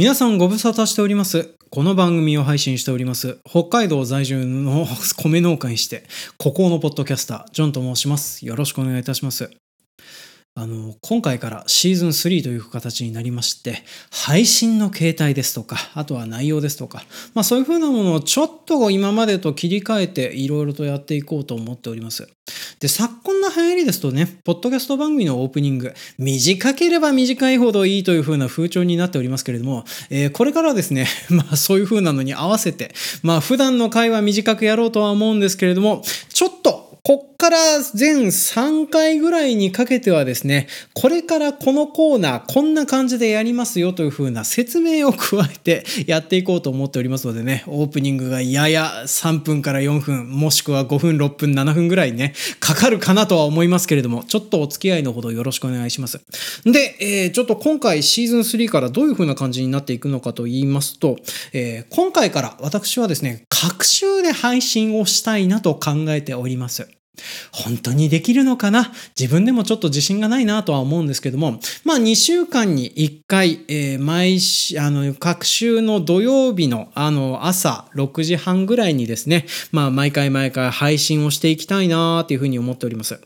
[0.00, 1.56] 皆さんご無沙汰しております。
[1.68, 3.36] この番組を配信しております。
[3.46, 4.86] 北海道在住の
[5.22, 6.04] 米農家にして、
[6.38, 8.46] 孤高のポッドキャスター、ジョンと申します。
[8.46, 9.50] よろしくお願いいたします。
[10.60, 17.02] あの、今回からシーズン3という形になりまして、配信の形態ですとか、あとは内容ですとか、
[17.32, 22.28] まあそういうふうなものをちょっと今までと切り替えていろいろとやっていこうと思っております。
[22.78, 36.02] で、昨今の流行りですとね、ポッドキャスト番組のオープニング、短ければ短いほどいいという風な風潮になっておりますけれども、えーこれからはですね、 まあそういう風なのに合わせて、まあ普段の会話短くやろうとは思うんですけれども、
[36.34, 56.20] ちょっとこっから全3回ぐらいにかけてはですね、これからこのコーナーこんな感じでやりますよという風な説明を加えて やっていこうと思っておりますのでね、オープニングがやや3分から4分、もしくは5分、6分、7分ぐらいね、かかるかなとは思いますけれども、ちょっとお付き合いのほどよろしくお願いします。
[56.64, 61.16] で、えーちょっと今回シーズン3からどういう風な感じになっていくのかと言いますと、
[61.52, 66.99] えー今回から私はですね、各週で配信をしたいなと考えております。
[67.52, 68.92] 本当にできるのかな？
[69.18, 83.20] 自分でもちょっと自信がないなとは思うんですけども、まあ2週間に1回、えー毎週、あの、各週の土曜日のあの朝6時半ぐらいにですね、まあ毎回毎回配信をしていきたいなっていうふうに思っております。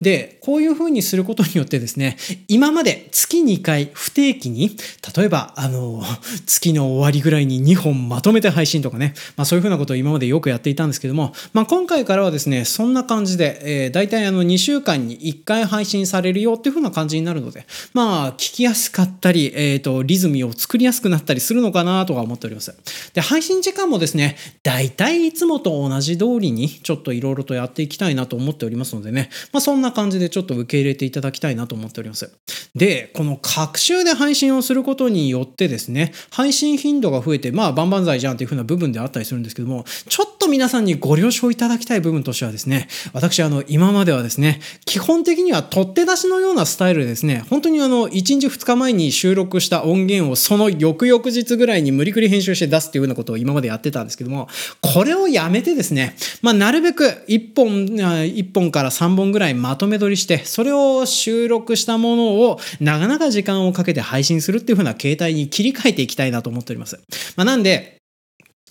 [0.00, 2.16] で、こういうふうにすることによってですね、
[2.48, 4.76] 今まで月2回不定期に、
[5.16, 6.02] 例えば、あの、
[6.46, 22.76] 月の終わりぐらいに2本まとめて配信とかね、まあそういうふうなことを今までよくやっていたんですけども、まあ今回からはですね、そんな感じで、でえー、大体あの2週間に1回配信されるよっていうふうな感じになるので、まあ聞きやすかったり、えっ、と、リズムを作りやすくなったりするのかなとは思っております。
[23.14, 32.30] で、配信時間もですね、大体いつもと同じ通りにちょっといろいろとやっていきたいなと思っておりますのでね、まあそんな感じでちょっと受け入れていただきたいなと思っております。
[32.74, 42.88] で、この各週で配信をすることによってですね、配信頻度が増えて、まあ、バンバン剤じゃんっていう風な部分であったりするんですけども、ちょっと皆さんにご了承いただきたい部分としてはですね、
[43.30, 54.48] 私あの、今まではですね、基本的には取って出しのようなスタイルですね、本当にあの、1日2日前に収録した音源をその翌々日ぐらいに無理くり編集して出すっていうようなことを今までやってたんですけども、
[54.80, 67.00] これをやめてですね、まあ、なるべく1本、1本から3本ぐらいまとめ撮りして、それを収録したものを長々時間をかけて配信するっていう風な形態に切り替えていきたいなと思っております。
[67.36, 67.99] まあ、なんで、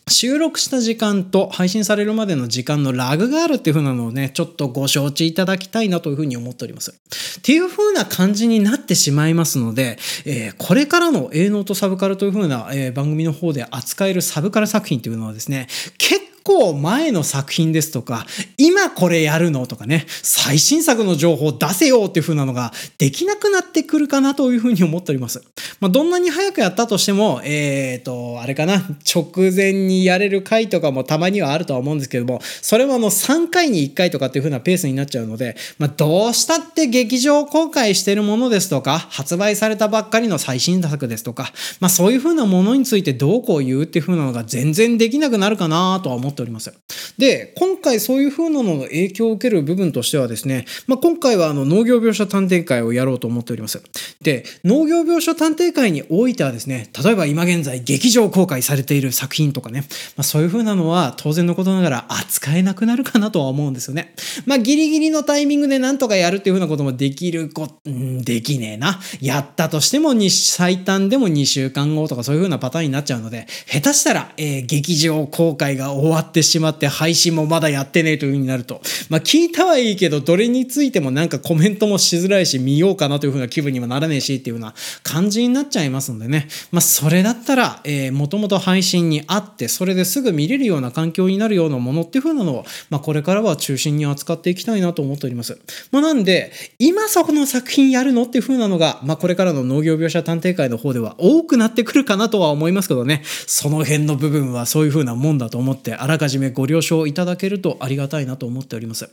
[0.10, 6.92] 収録した時間と配信されるまでの時間のラグがあるっていう風なのをね、ちょっとご承知いただきたいなという風に思っております。
[6.92, 18.26] っていう風な感じになってしまいますので、えーこれからの営農とサブカルという風な、えー番組の方で扱えるサブカル作品というのはですね、結構前の作品ですとか、
[18.58, 25.44] 今これやるのとかね、最新作の情報出せよっていう風なのができなくなってくるかなという風に思っております。
[25.80, 46.74] まあ、どんなに早くやったとしても、えっ、と、あれかな、直前にやれる回とかもたまにはあるとは思うんですけども、それはあの3回に1回とかっていう風なペースになっちゃうので、まあ、どうしたって劇場公開してるものですとか、発売されたばっかりの最新作ですとか、まあ、そういう風なものについてどうこう言うっていう風なのが全然できなくなるかなとは思ってております。
[47.18, 53.82] で、今回そういう風なのの影響を受ける部分としてはですね、まあ、今回はあの農業描写探偵会をやろうと思っております。
[54.22, 59.82] で、農業描写探偵会においてはですね、例えば今現在劇場公開されている作品とかね、
[60.16, 64.16] まあ、そういう風なのは当然のことながら扱えなくなるかなとは思うんですよね。
[64.46, 69.00] まあ、ギリギリのタイミングでなんとかやるっていう風なこともできるこ、うんできねえな。
[69.20, 86.48] やったとしても最短でも2週間後とかそういう風なパターンになっちゃうので、下手したら、えー劇場公開が終わってしまって配信もまだやってねえという風になると、まあ、聞いたはいいけど、どれについてもなんかコメントもしづらいし、見ようかなという風な気分にもならねえしっていう風な感じになっちゃいますのでね。
[86.72, 95.60] まあ、それだったら、えー、もともと配信にあって、それですぐ見れるような環境になるようなものっていう風なのを、まあ、これからは中心に扱っていきたいなと思っております。
[95.92, 103.24] まあ、なんで、今そこの作品やるのっていう風なのが、まあ、これからの農業描写探偵会の方では多くなってくるかなとは思いますけどね。
[103.48, 109.10] その辺の部分はそういう風なもんだと思って、らかじめご了承いただけるとありがたいなと思っております。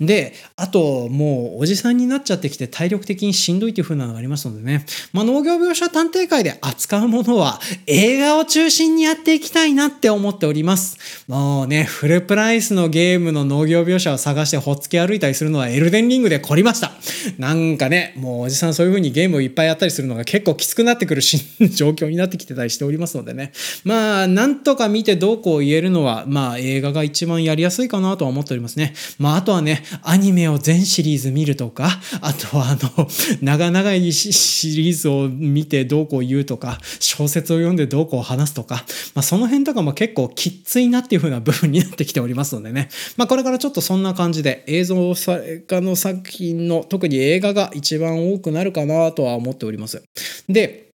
[0.00, 4.86] で、あと、もう、おじさんになっちゃってきて体力的にしんどいっていう風なのがありますのでね。
[5.12, 11.24] まあ、農業描写探偵会で扱うものは、映画を中心にやっていきたいなって思っております。
[11.28, 16.92] もうね、フルプライスのゲームの農業描写を探してほっつき歩いたりするのはエルデンリングで凝りました。
[17.38, 21.38] なんかね、もうおじさんそういう風にゲームをいっぱいやったりするのが結構きつくなってくるし
[21.74, 23.52] 状況になってきてたりしておりますのでね。
[23.84, 28.94] まあ、なんとか見てどうこう言えるのは、まあまあ映画が一番やりやすいかなとは思っておりますね。
[29.18, 31.90] まああとはね、アニメを全シリーズ見るとか、
[32.22, 33.08] あとはあの、
[33.42, 42.88] 長々いシリーズを見てどうこう言うとか、小説を読んでどうこう話すとか、まあその辺とかも結構きっついなっていう風な部分になってきておりますのでね。
[43.18, 50.02] まあこれからちょっとそんな感じで映像家の作品の特に映画が一番多くなるかなとは思っております。
[50.48, 50.89] で、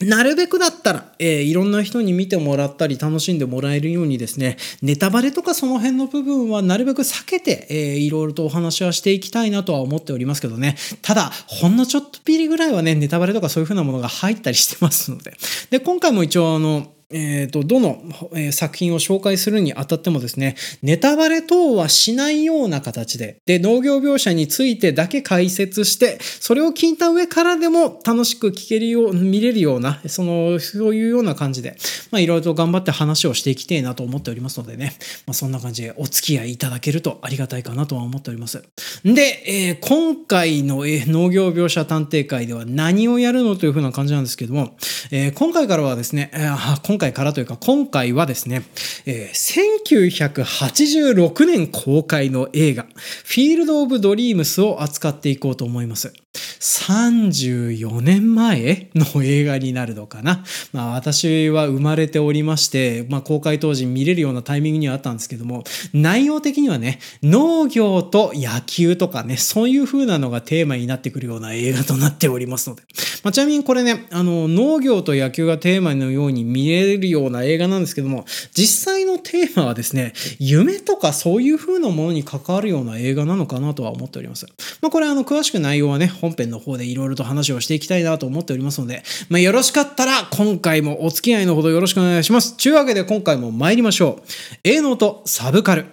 [0.00, 10.76] なるべくだったら、えー、いろんな人に見てもらったり楽しんでもらえるようにですね、ネタバレとかその辺の部分はなるべく避けて、えー、いろいろとお話はしていきたいなとは思っておりますけどね。
[11.02, 15.36] ただ、ほんのちょっとピリぐらいはね、ネタバレとかそういう風なものが入ったりしてますので。
[15.70, 18.02] で、今回も一応あの、えーと、どの、
[18.34, 31.76] え、作品を紹介するにあたってもですね、ネタバレ等はしないような形で、で、農業描写についてだけ解説して、それを聞いた上からでも楽しく聞けるよう、見れるような、その、そういうような感じで、
[32.12, 34.94] まあ、いろいろと頑張って話をしていきたいなと思っておりますのでね、
[35.26, 38.62] まあ、そんな感じでお付き合いいただけるとありがたいかなとは思っております。
[39.04, 44.76] で、えー、今回の、えー、農業描写探偵会では何をやるのというふうな感じなんですけども、
[45.10, 46.54] えー、今回からはですね、えー、
[47.00, 48.62] 回からというか、今回はですね、
[49.06, 56.12] えー、1986年公開の映画、フィールド・オブ・ドリームスを扱っていこうと思います。
[56.34, 60.44] 34年前の映画になるのかな？
[60.72, 72.82] まあ私は生まれておりまして、まあ公開当時見れるようなタイミングにはあったんですけども、内容的にはね、農業と野球とかね、そういう風なのがテーマになってくるような映画となっておりますので。
[73.22, 78.24] まあ、ちなみにこれね、あの、農業と野球がテーマのように見れるような映画なんですけども、
[78.54, 84.46] 実際のテーマはですね、夢とかそういう風なものに関わるような映画なのかなとは思っております。
[84.80, 92.56] まあこれあの、詳しく内容はね、本編の方でいろいろと話をしていきたいなと思っておりますので、まあ、よろしかったら今回もお付き合いのほどよろしくお願いします。
[92.56, 94.22] というわけで今回も参りましょう。
[94.64, 95.86] A の音サブカル。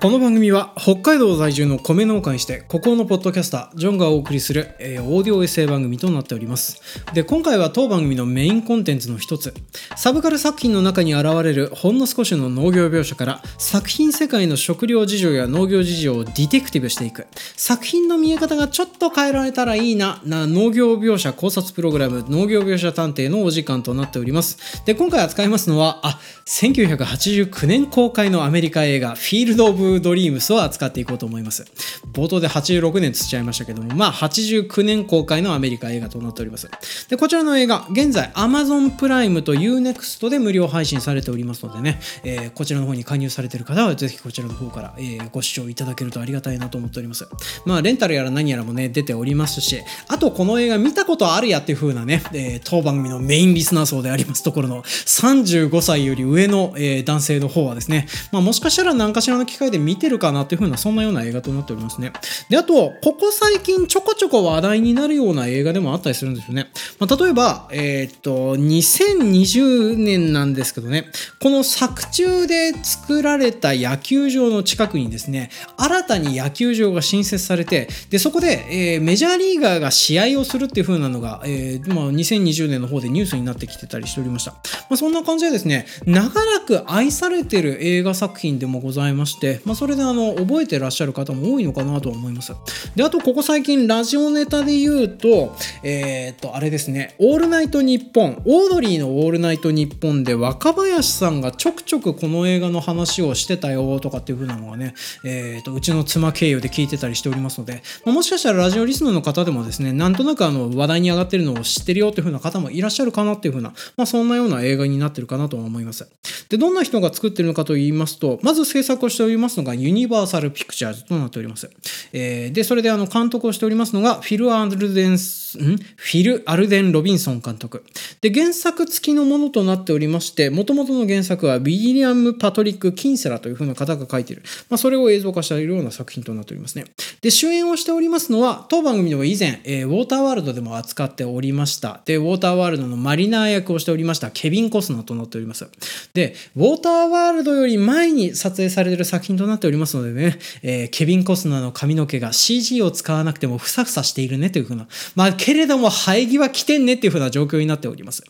[0.00, 6.80] この番組は北海道在住の米農家にして孤高のポッドキャスタージョンがお送りする、えー、オーディオエッセイ番組となっております。
[7.12, 9.52] で今回は当番組のメインコンテンツの一つ
[9.96, 17.26] サブカル作品の中に現れるほんの少しの農業描写から作品世界の食料事情や農業事情をディテクティブしていく。
[17.54, 24.82] 作品の見え方がちょっと変えられたらいいなな農業描写考察プログラム農業描写探偵のお時間となっております。
[24.86, 31.64] で今回扱いますのはあ1989年公開のアメリカ映画フィールド・オブドリームスを扱っていこうと思います。
[32.12, 36.70] 冒頭で86年つっちゃいましたけども、まあ89年公開のアメリカ映画となっております。
[37.08, 47.28] で、こちらの映画、現在 Amazon プライムと Unext で無料配信されておりますのでね、えー、こちらの方に加入されている方はぜひこちらの方から、えー、ご視聴いただけるとありがたいなと思っております。
[47.64, 62.12] まあレンタルやら何やらもね、出ておりますし、あとこの映画見たことあるやっていう風なね、えー、当番組のメインリスナー層でありますところの35歳より上の、えー、男性の方はですね、まあもしかしたら何かしらの機会で見てるかなっていう風なそんなような映画となっておりますね。
[62.48, 66.70] で、あと、ここ最近ちょこちょこ話題になるような映画でもあったりするんですよね。
[66.98, 71.06] まあ、例えば、えー、っと、2020年なんですけどね、
[71.40, 84.52] この作中で作られた野球場の近くにですね、新たに野球場が新設されて、で、そこで、えー、メジャーリーガーが試合をするっていう風なのが、えー、まあ、2020年の方でニュースになってきてたりしておりました。
[84.52, 84.58] ま
[84.94, 92.52] あ、そんな感じでですね、長らく愛されてる映画作品でもございまして、まあ、それであの、覚えてらっしゃる方も多いのかなと思います。
[92.96, 116.08] で、あと、ここ最近、ラジオネタで言うと、えー、っと、あれですね、オールナイトニッポン、オードリーのオールナイトニッポンで若林さんがちょくちょくこの映画の話をしてたよとかっていう風なのがね、えー、っと、うちの妻経由で聞いてたりしておりますので、まあ、もしかしたらラジオリスナーの方でもですね、なんとなくあの、話題に上がってるのを知ってるよっていう風な方もいらっしゃるかなっていう風な、まあ、そんなような映画になってるかなと思います。
[116.48, 121.70] で、どんな人が作ってるのかと言いますと、まず制作をしておりますのがユニバーサルピクチャーズとなっております。
[122.12, 125.76] えー、で、それであの監督をしておりますのが、フィル・アルデンス、ん？
[125.76, 127.84] フィル・アルデン・ロビンソン監督。
[128.20, 134.42] で、原作付きのものとなっておりまして、もともとの原作はビリアム・パトリック・キンセラという風な方が書いている。
[134.68, 136.84] まあ、それを映像化したような作品となっておりますね。
[137.20, 142.00] で、主演をしておりますのは、当番組でも以前、えー、ウォーターワールドでも扱っておりました。
[142.04, 145.66] で、ウォーターワールドのマリナー役をしておりましたケビン・コスナーとなっております。
[146.14, 158.22] で、ウォーターワールドより前に撮影されている作品となっておりますのでね、えー、ケビン・コスナーの髪の毛が CG を使わなくてもふさふさしているねというふうな、まあ、けれども生え際来てんねっていうふうな状況になっております。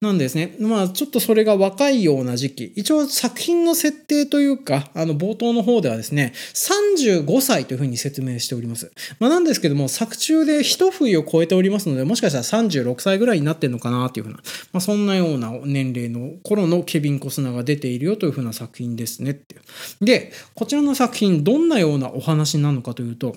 [0.00, 8.92] なんですね、まあ、ちょっとそれが若いような時期、一応作品の設定というか、あの、冒頭の方ではですね、35歳というふうに説明しております。
[9.18, 14.38] まあ、なんですけども、作中で一冬を超えておりますので、もしかしたら36歳ぐらいになってるのかなっていうふうな、
[14.72, 20.04] まあ、そんなような年齢の頃のケビン・コスナーが出ているよというふうな作品ですねっていう。
[20.04, 23.36] で、こちらの作品、どんなようなお話なのかというと、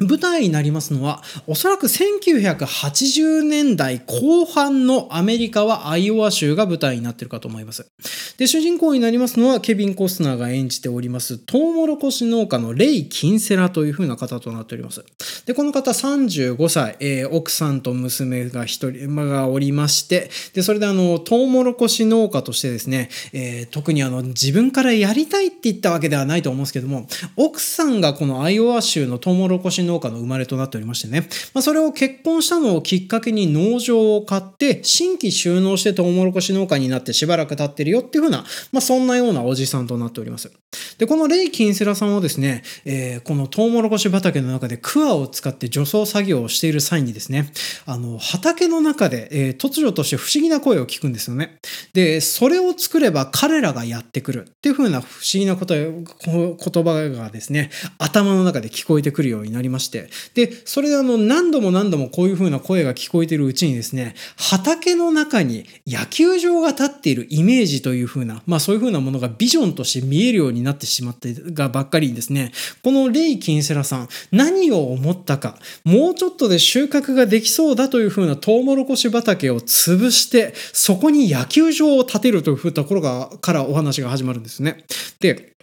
[0.00, 7.90] 舞台になりますのは、おそらく1980年代後半のアメリカはアイオワ州が舞台になっているかと思います。
[8.38, 15.04] で、主人公になりますのは、ケビン・コスナーが演じております、トウモロコシ農家のレイ・キンセラという風な方となっております。
[15.46, 31.22] で、この方35歳、えー、奥さんと娘が一人、まがおりまして、で、それであの、トウモロコシ農家としてですね、えー、特にあの、自分からやりたいって言ったわけではないと思うんですけども、奥さんがこのアイオワ州のトウモロコシ農家の生まれとなっておりましてね、
[31.54, 40.52] まあ、それを結婚したのをきっかけに農場を買って、新規収納してトウモロコシ農家になってしばらく経ってるよっていうふうな、まあ、そんなようなおじさんとなっております。
[40.98, 47.50] で、このレイ・キンセラさんはですね、えー、このトウモロコシ畑の中でクワを使って除草作業をしている際にですね、
[47.86, 51.58] あの、畑の中で、えー、突如として不思議な声を聞くんですよね。
[51.94, 84.84] で、それを作れば彼らがやってくるっていう風な不思議なこと言葉がですね、頭の中で聞こえてくるようになりままして、で、それであの、何度も何度もこういう風な声が聞こえているうちにですね、畑の中に野球場が立っているイメージという風な、まあそういう風なものがビジョンとして見えるようになってしまってがばっかりにですね、このレイ・キンセラさん、何を思ったか、もうちょっとで収穫ができそうだという風なトウモロコシ畑を潰して、そこに野球場を建てるというところが、からお話が始まるんですね。
[85.20, 85.54] で、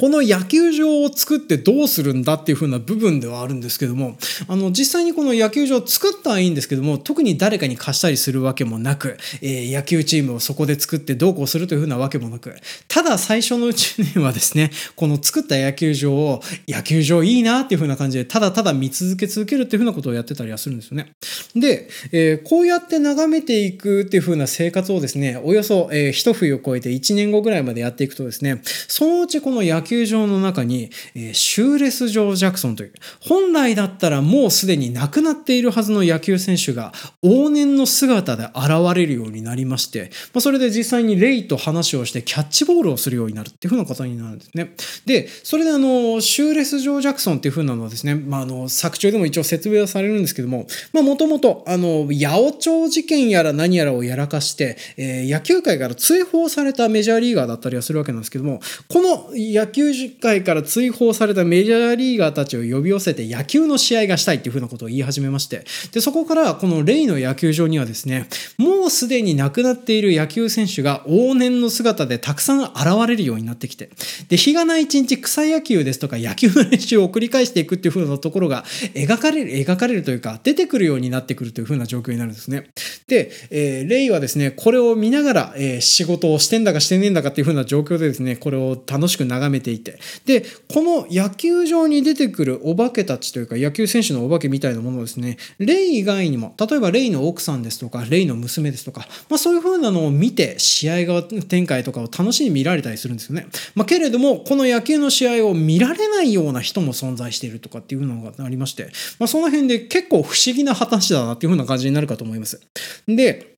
[0.00, 4.16] この野球場を作ってどうするんだっていう風な部分ではあるんですけども、
[4.48, 12.54] あの、実際にこの野球場を作ったらいいんですけども、特に誰かに貸したりするわけもなく、えー、野球チームをそこで作ってどうこうするという風なわけもなく、
[12.88, 21.12] ただ最初のうちにはですね、この作った野球場を、野球場いいなっていう風な感じで、ただただ見続け続けるっていう風なことをやってたりはするんですよね。
[21.54, 36.92] で、えー、こうやって眺めていくっていう風な生活をですね、およそ、えー、一冬を超えて1年後ぐらいまでやっていくとですね、そのうちこの野野球場の中に、えー、シューレス・ジョー・ジャクソンという、本来だったらもうすでに亡くなっているはずの野球選手が
[37.22, 44.74] 往年の姿で現れるようになりまして、まあ、それで実際にレイと話をしてキャッチボールをするようになるっていう風なことになるんですね。
[45.04, 72.74] で、それであの、シューレス・ジョー・ジャクソンっていう風なのはですね、まあ、あの、作中でも一応説明はされるんですけども、まあ、もともと、あの、八百長事件やら何やらをやらかして、えー、野球界から追放されたメジャーリーガーだったりはするわけなんですけども、この野球界から追放されたメジャーリーガーたちを呼び寄せて野球の試合がしたいっていうふうなことを言い始めまして、で、そこからこのレイの野球場にはですね、もうすでに亡くなっている野球選手が往年の姿でたくさん現
[73.06, 73.90] れるようになってきて、
[74.28, 82.68] で、日がない一日草野球ですとか野球の練習を繰り返していくっていうふうなところが描かれる、描かれるというか、出てくるようになってくるというふうな状況になるんですね。
[83.08, 103.46] で、えー、レイはですね、これを見ながら、えー、仕事をしてんだかしてねえんだかっていうふうな状況でですね、これを楽しく眺めていて、で、この野球場に出てくるお化けたちというか野球選手のお化けみたいなものをですね、レイ以外にも、例えばレイの奥さんですとか、レイの娘ですとか、まあそういう風なのを見て試合が展開とかを楽しみに見られたりするんですよね。
[103.74, 112.60] まあけれども、この野球の試合を見られないような人も存在しているとかっていうのがありまして、まあその辺で結構不思議な話だなっていう風な感じになるかと思います。
[113.06, 113.55] で、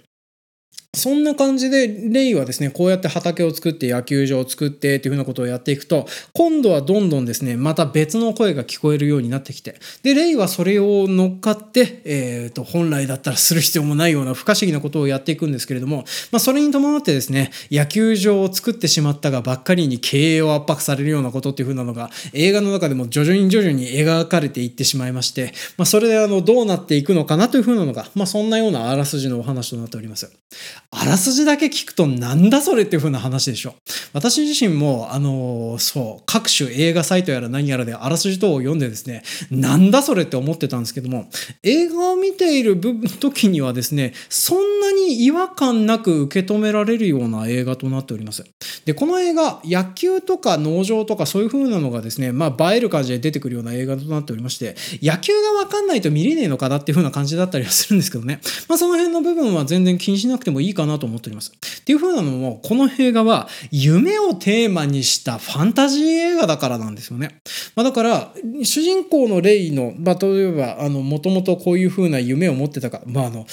[0.94, 30.32] そんな感じで、レイはですね、こうやって畑を作って野球場を作ってっていうふうなことをやっていくと、今度はどんどんですね、また別の声が聞こえるようになってきて、で、レイはそれを乗っかって、えっ、ー、と、本来だったらする必要もないような不可思議なことをやっていくんですけれども、まあ、それに伴ってですね、野球場を作ってしまったがばっかりに経営を圧迫されるようなことっていうふうなのが、映画の中でも徐々に徐々に描かれていってしまいまして、まあ、それであの、どうなっていくのかなというふうなのが、まあ、そんなようなあらすじのお話となっております。
[30.90, 33.74] あらすじだけ聞くとなんだそれっていう風な話でしょ。
[34.14, 41.28] 私自身も、あの、そう、各種映画サイトやら何やらであらすじ等を読んでですね、なんだそれって思ってたんですけども、
[41.62, 42.80] 映画を見ている
[43.20, 48.44] 時にはですね、そんなに違和感なく受け止められるような映画となっております。
[48.86, 58.40] で、この映画、野球とか農場とかそういう風なのがですね、まあ映える感じで出てくるような映画となっておりまして、野球がわかんないと見れねえのかなっていう風な感じだったりはするんですけどね。
[58.68, 61.52] まあその辺の部分は全然気にしなくてもいいかなと思っております。
[61.52, 67.40] っていう風なのも、この映画は夢をテーマにしたファンタジー映画だからなんですよね。
[67.74, 68.32] まあだから、
[68.62, 73.46] 主人公のレイの、まあ例えば、あの、もともとこういう風な夢を持ってたか、まああの、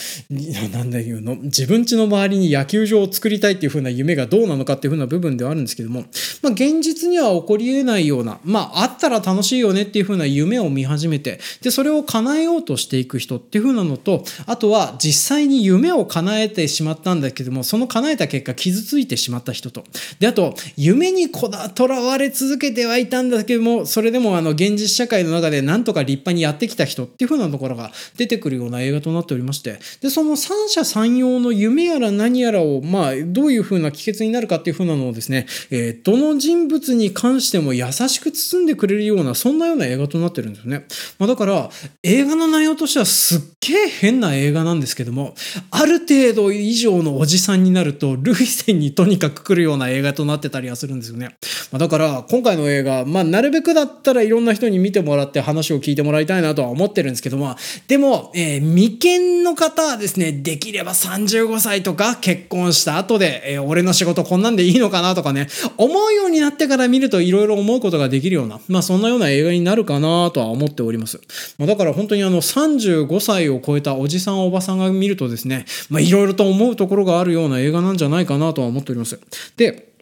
[0.71, 6.05] なんだ言うの、自分家の周りに野球場を作りたいっていう風な夢がどうなのかっていう風な部分ではあるんですけども、
[6.41, 19.83] まあ現実には起こり得ないような、まああったら楽しいよねっていう風な夢を見始めて、で、それを叶えようとしていく人っていう風なのと、あとは実際に夢を叶えてしまったんだけども、その叶えた結果傷ついてしまった人と。
[20.19, 40.85] で、あと、夢にこだ、囚われ続けてはいたんだけども、それでもあの、現実社会の中でなんとか立派にやってきた人っていう風なところが出てくるような映画となっておりまして、で、その三者三様の夢やら何やらを、まあ、どういう風な帰結になるかっていう風なのをですね、えー、どの人物に関しても優しく包んでくれるような、そんなような映画となってるんですよね。
[41.19, 41.69] まあ、だから、
[42.03, 45.35] 映画の内容としてはすっげえ変な映画なんですけども、
[45.71, 51.37] ある程度以上ののおじさんになると、類線にとにかく来るような映画となってたりはするんですよね。
[51.71, 57.55] まあ、だから、今回の映画、まあ、なるべくだったらいろんな人に見てもらって話を聞いてもらいたいなとは思ってるんですけども、
[57.87, 65.47] でも、えー、未見の方はですね、できれば35歳とか結婚した後で、えー、俺の仕事こんなんでいいのかなとかね、
[65.77, 71.19] 思うようになってから見るといろいろ思うことができるような、まあ、そんなような映画になるかなとは思っております。
[71.57, 79.19] まあ、だから本当にあの、35歳を超えたおじさんおばさんが見るとですね、まあ、いろいろと思うところがあるような映画なんじゃないかなとは思っております。
[79.57, 79.94] で、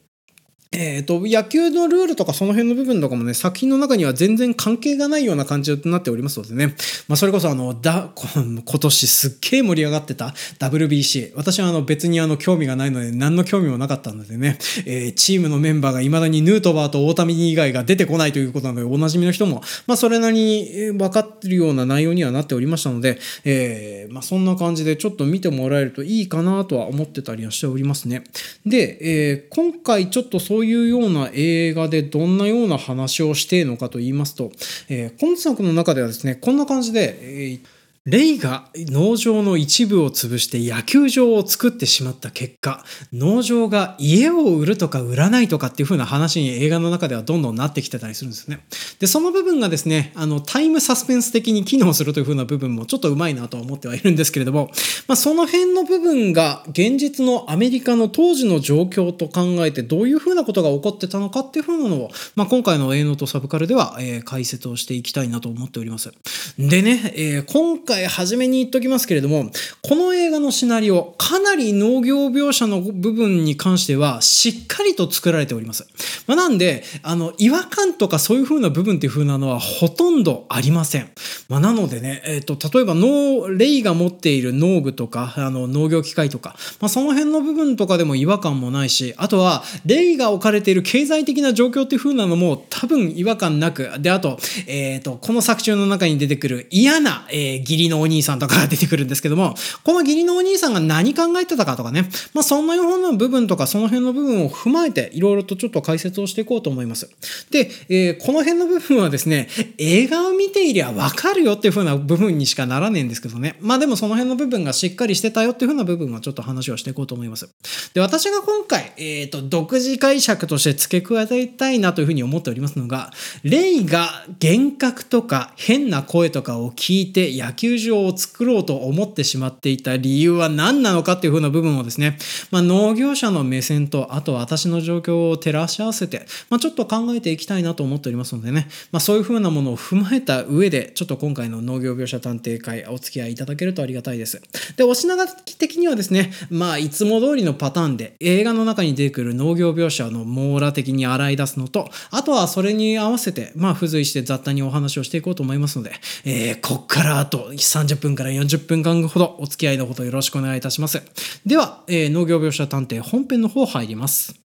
[0.74, 6.76] えっ、ー、と、野球のルールとかその辺の部分とかもね、作品の中には全然関係がないような感じとなっておりますのでね。
[7.08, 11.32] まあ、それこそあの、だ、 今年すっげえ盛り上がってた WBC。
[11.36, 28.24] 私はあの、別にあの、興味がないので、何の興味もなかったのでね、えー、チームのメンバーが未だにヌートバーと大谷以外が出てこないということなので、おなじみの人も、まあ、それなりに分かってるような内容にはなっておりましたので、えー、まあ、そんな感じでちょっと見てもらえるといいかなとは思ってたりはしておりますね。
[28.66, 34.52] で、えー、今回ちょっとそうういうような映画でどんなような話をしているのかと言いますと、
[34.90, 37.60] えー、今作の中ではですね、こんな感じで、えー
[38.06, 42.84] レイが農場の一部を潰して野球場を作ってしまった結果、
[43.14, 48.66] 農場が家を売るとか売らないとかっていう風な話に映画の中ではどんどんなってきてたりするんですよね。
[49.00, 54.70] で、その部分がですね、あの、タイムサスペンス的に機能するという風な部分もちょっとうまいなとは思ってはいるんですけれども、
[55.08, 66.12] まあ、その辺の部分が現実のアメリカの当時の状況と考えてどういう風なことが起こってたのかっていう風なのを、まあ、今回の映画とサブカルでは、えー、解説をしていきたいなと思っております。
[66.60, 69.52] でね、えー、今回回初めに言っときますけれども、
[69.82, 75.88] この映画のシナリオ、かなり農業描写の部分に関しては、しっかりと作られております。
[76.28, 81.10] まあ、なんで、あの、違和感とかそういう風な部分っていう風なのはほとんどありません。
[81.50, 107.10] まあ、なのでね、えっ、ー、と、例えば農、レイが持っている農具とか、あの、農業機械とか、まあ、その辺の部分とかでも違和感もないし、あとは、レイが置かれている経済的な状況っていう風なのも多分違和感なく、で、あと、えっ、ー、と、この作中の中に出てくる嫌な、えー、義理義のお兄さんとかが出てくるんですけども、この義理のお兄さんが何考えてたかとかね、まあそんなような部分とかその辺の部分を踏まえていろいろとちょっと解説をしていこうと思います。
[107.52, 113.58] で、えー、この辺の部分はですね、映画を見ていりゃわかるよっていう風な部分にしかならねえんですけどね。
[113.62, 117.50] まあでもその辺の部分がしっかりしてたよっていう風な部分はちょっと話をしていこうと思います。
[117.94, 123.12] で、私が今回、えっ、ー、と、独自解釈として付け加えたいなという風に思っておりますのが、
[123.44, 132.18] レイが幻覚とか変な声とかを聞いて野球場を作ろうと思ってしまっていた理由は何なのかっていう風な部分をですね、
[132.52, 144.42] まあ、農業者の目線と、あと私の状況を照らし合わせて、まあ、ちょっと考えていきたいなと思っておりますのでね、まあ、そういう風なものを踏まえた上で、ちょっと今回の農業描写探偵会お付き合いいただけるとありがたいです。
[144.78, 155.92] で、お品書き的にはですね、まあ、いつも通りのパターンで、映画の中に出てくる農業描写の網羅的に洗い出すのと、あとはそれに合わせて、まあ、付随して雑多にお話をしていこうと思いますので、
[156.26, 161.02] えー、こっからあと30分から40分間ほどお付き合いのほどよろしくお願いいたします。
[161.46, 164.43] では、えー、農業描写探偵本編の方入ります。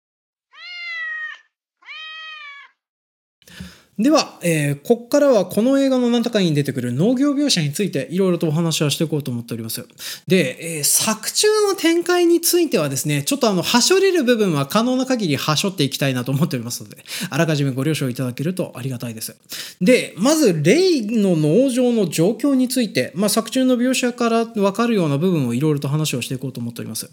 [3.99, 9.85] では、えー、こっからはこの映画の何とかに出てくる農業描写についていろいろとお話はしていこうと思っております。
[10.29, 19.37] で、えー、作中の展開についてはですね、ちょっとあの、はしょれる部分は可能な限りはしょっていきたいなと思っておりますので、あらかじめご了承いただけるとありがたいです。
[19.81, 27.11] で、まず、レイの農場の状況について、まあ、作中の描写からわかるような部分をいろいろと話をしていこうと思っております。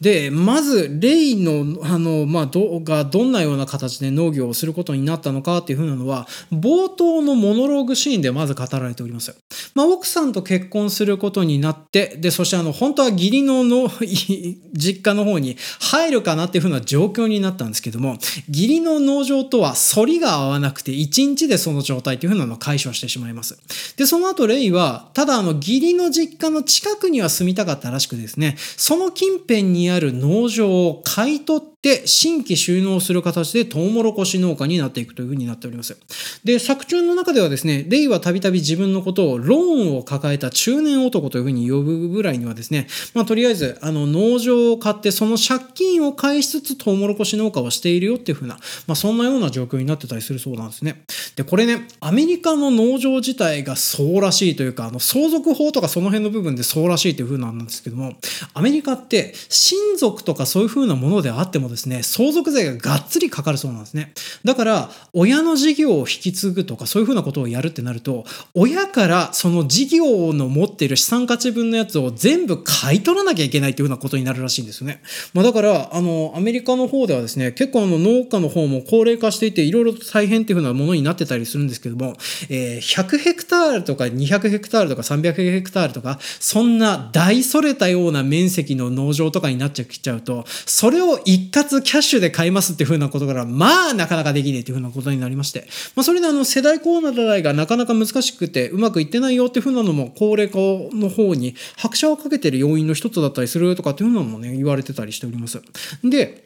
[0.00, 9.36] で、まず、レイの、あの、まあ、ど、がどんなような形で農業をすることになったのかっていうふうなのは、冒頭のモノローグシーンでまず語られております。
[9.74, 13.90] まあ、奥さんと結婚することになって、で、そしてあの、本当は義理のの
[14.72, 23.58] 実家の方に入るかなっていうふうな状況になったんですけども、義理の農場とは反りが合わなくて、1日でその状態っていうふうなのを解消してしまいます。
[23.96, 35.94] で、その後、レイは、ただあの、義理の実家の近くには住みたかったらしくですね、その近辺にある農場を買い取って、で、新規収納する形でトウモロコシ農家になっていくというふうになっております。
[36.42, 51.04] で、作中の中ではですね、レイはたびたび自分のことをローンを抱えた中年男というふうに呼ぶぐらいにはですね、まあとりあえず、あの、農場を買ってその借金を返しつつトウモロコシ農家をしているよっていうふうな、まあそんなような状況になってたりするそうなんですね。
[51.36, 58.14] で、これね、アメリカの農場自体がそうらしいというか、あの、相続法とかその辺の部分でそうらしいというふうなんですけども、
[58.54, 64.12] アメリカって親族とかそういうふうなものであってもですね、相続税ががっつりかかるそうなんですね。
[64.44, 75.02] だから、親の事業を引き継ぐとかそういうふうなことをやるってなると、親からその事業の持っている資産価値分のやつを全部買い取らなきゃいけないっていうふうなことになるらしいんですよね。
[75.32, 82.14] まあだから、あの、アメリカの方ではですね、結構あの農家の方も高齢化していて、いろいろと大変っていうふうなものになってたりするんですけども、
[82.48, 100.58] えー、100ヘクタールとか200ヘクタールとか300ヘクタールとか、そんな大それたような面積の農場とかになっちゃうと、それを一括キャッシュで買いますっていう風なことから、まあなかなかできねえっていうふうなことになりまして、まあそれであの世代交代がなかなか難しくてうまくいってないよっていうふうなのも高齢化
[100.96, 105.62] の方に拍車をかけてる要因の一つだったりするとかっていうのもね、言われてたりしております。
[106.02, 106.43] で、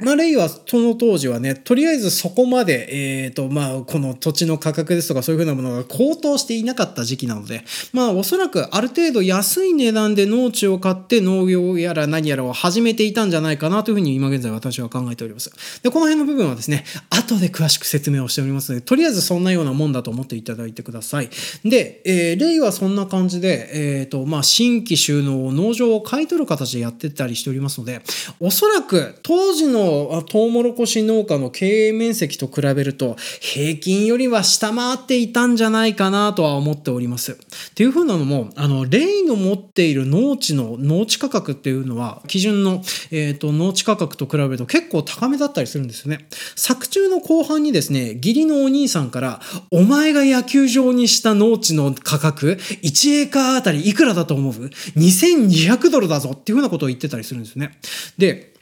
[0.00, 15.50] まあ、レイはその当時はね、とりあえずそこまで、えっ、ー、と、まあ、この土地の価格ですとかそういうふうなものが高騰していなかった時期なので、まあ、おそらくある程度安い値段で農地を買って農業やら何やらを始めていたんじゃないかなというふうに今現在私は考えております。
[15.82, 21.30] で、この辺の部分はですね、後で詳しく説明をしておりますので、とりあえずそんなようなもんだと思っていただいてください。
[21.64, 28.00] で、えー、レイはそんな感じで、えっ、ー、と、まあ、新規収納を農場を買い取る形でやってたりしておりますので、
[28.38, 37.32] おそらく当時のトウモロコシ農家の経営面積と比べると平均よりは下回っていたんじゃないかなとは思っております。
[37.32, 37.36] っ
[37.74, 46.26] ていうふうなのも、あの、レイの持っている農地の農地価格っていうのは基準の、えーと、農地価格と比べると結構高めだったりするんですよね。
[46.56, 54.52] 作中の後半にですね、義理のお兄さんから、お前が野球場にした農地の価格、1エーカーあたりいくらだと思う
[54.96, 57.78] ?2200 ドルだぞっていうふうなことを言ってたりするんですね。
[58.18, 58.57] で、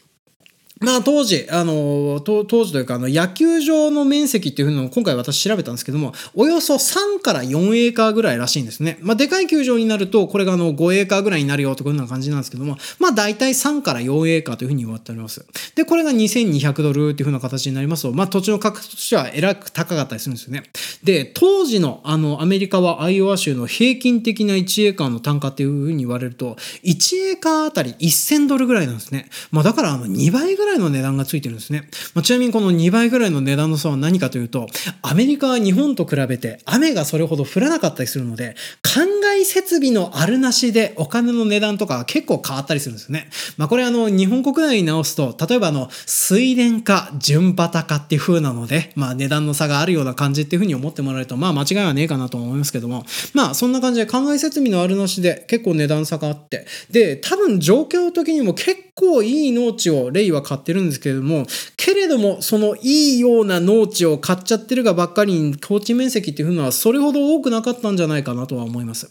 [0.78, 8.98] まあ当時、あの、当時というか、あの、野球場の面積っていうのを今回私調べたんですけども、およそ3から4エーカーぐらいらしいんですね。
[9.00, 15.46] まあでかい球場になると、これがあの5エーカーぐらいになるよというような感じなんですけども、まあ大体3から4エーカーというふうに言われております。
[15.74, 20.64] で、これが2200ドルっていうふうな形になりますと、まあ土地の価格としてはえらく高かったりするんですよね。
[21.02, 29.30] で、当時のあの、アメリカはアイオワ州の平均的な1エーカーの単価っていうふうに言われると、1エーカーあたり1000ドルぐらいなんですね。
[29.50, 31.88] まあだからあの2倍ぐらいぐらいの値段がついてるんですね。
[32.14, 34.66] まあ、ちなみにこの2倍ぐらいの値段の差は何かというと、
[35.00, 43.30] アメリカは日本と比べて雨がそれほど降らなかったりするので、灌漑設備のあるなしでお金の値段とか結構変わったりするんですよね。
[43.56, 69.08] まあこれあの日本国内に直すと、例えばあの水田か純畑かっていう風なので、まあ値段の差があるような感じっていう風に思ってもらえると、まあ間違いはねえかなと思いますけども、まあそんな感じで灌漑設備のあるなしで結構値段差があって、で、多分状況的にも結構いい農地をレイは買ってるんですけれども、けれども、そのいいような農地を買っちゃってるがばっかりに、高地面積っていうのはそれほど多くなかったんじゃないかなとは思います。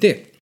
[0.00, 0.38] で、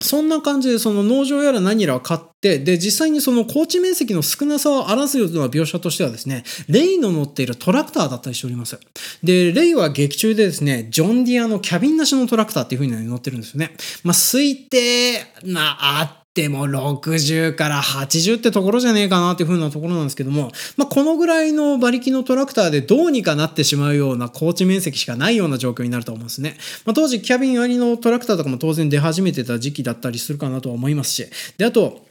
[0.00, 8.78] そんな感じでその農場やら何やら買って、で、実際にその高地面積の少なさを表すような描写としてはですね、レイの乗っているトラクターだったりしております。
[9.24, 13.74] で、レイは劇中でですね、ジョンディアのキャビンなしのトラクターっていう風に乗ってるんですよね。
[14.04, 26.56] まあ、推定、な、あでも60から80ってところじゃねえかなっていう風なところなんですけども、まあ、このぐらいの馬力のトラクターでどうにかなってしまうような高地面積しかないような状況になると思うんですね。
[26.84, 32.07] まあ、当時キャビンありのトラクターとかも当然出始めてた時期だったりするかなとは思いますし、で、あと、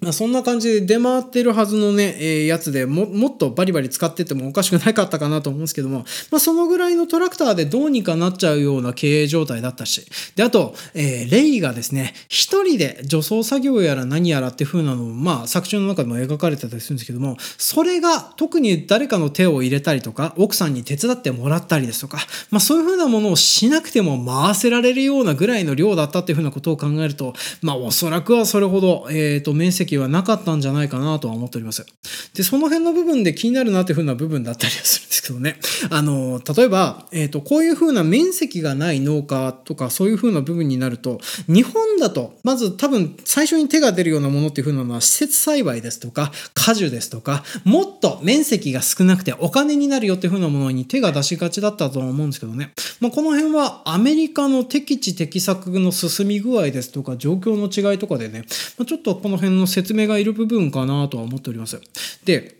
[0.00, 22.18] まあ、そんな感じで出回ってるはずのね、えー、やつでも、もっとバリバリ使っててもおかしくなかったかなと思うんですけども、まあ、そのぐらいのトラクターでどうにかなっちゃうような経営状態だったし、で、あと、えー、レイがですね、一人で除草作業やら何やらっていう風なのも、まあ、作中の中でも描かれてたりするんですけども、それが特に誰かの手を入れたりとか、奥さんに手伝ってもらったりですとか、
[22.50, 27.32] まあ、そういう風なものをしなくても回せられるようなぐらいの量だったっていう風なことを考えると、
[27.62, 31.86] まあ、おそらくはそれほど、えっ、ー、と、面積はなかったんじゃないかなとは思っております。
[32.34, 35.58] で、その辺の部分で気になるなっていう風な部分だったりはするんですけどね。
[35.90, 52.72] あの、例えば、えっ、ー、と、こういう風な面積がない農家とか、そういう風な部分になると、日本だと、まず多分最初に手が出るようなものっていう風なのは、施設栽培ですとか、果樹ですとか、もっと面積が少なくてお金になるよっていう風なものに手が出しがちだったと思うんですけどね。
[53.00, 58.44] まあ、この辺はアメリカの適地適作の進み具合ですとか、状況の違いとかでね、
[58.78, 61.78] まあ、ちょっとこの辺の説明がいる部分かなとは思っております。
[62.24, 62.56] で、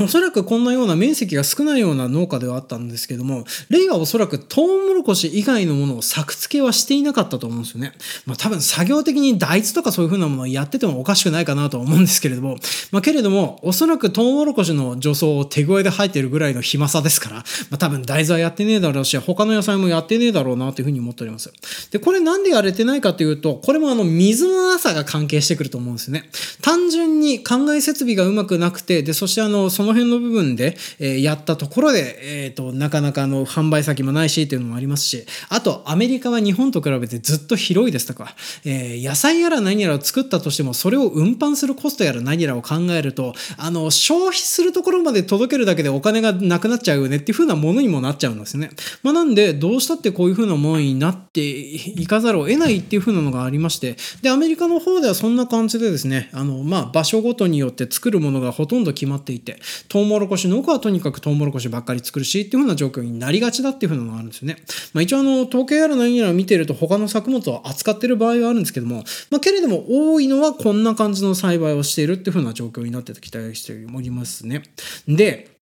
[0.00, 7.92] おそらくこんなような面積が少ないような農家ではあったんですけども、レイはおそらくトウモロコシ以外のものを作付けはしていなかったと思うんですよね。
[8.24, 12.56] まあ多分作業的に大豆とかそういう風なものをやっててもおかしくないかなと思うんですけれども、
[12.92, 21.52] まあけれども、おそらくトウモロコシの除草を手声で入ってるぐらいの暇さですから、まあ多分大豆はやってねえだろうし、他の野菜もやってねえだろうなという風に思っております。
[21.90, 26.30] で、これなんでやれてないかというと、これもあの水のなさが関係してくると思うんですよね。
[26.62, 48.70] 単純に灌漑設備がうまくなくて、で、そしてあの、そのの辺の部分でえー、やったところで、えっ、ー、と、なかなかの販売先もないしっていうのもありますし、あと、アメリカは日本と比べてずっと広いですとか、えー、野菜やら何やらを作ったとしても、それを運搬するコストやら何やらを考えると、あの、消費するところまで届けるだけでお金がなくなっちゃうよねっていう風なものにもなっちゃうんですね。
[49.02, 64.56] まあ、なんで、どうしたってこういう風なものになっていかざるを得ないっていう風なのがありまして、で、アメリカの方ではそんな感じでですね、あの、まあ、場所ごとによって作るものがほとんど決まっていて、トウモロコシの農はとにかくトウモロコシばっかり作るしっていうふうな状況になりがちだっていうふうなのがあるんですよね。
[64.92, 74.62] まあ、一応あの統計やら何やら見てると他の作物を扱ってる場合はあるんですけども、まあ、けれども多いのはこんな感じの栽培をしているっていうふうな状況になってきたりしておりますね。
[75.06, 75.57] で、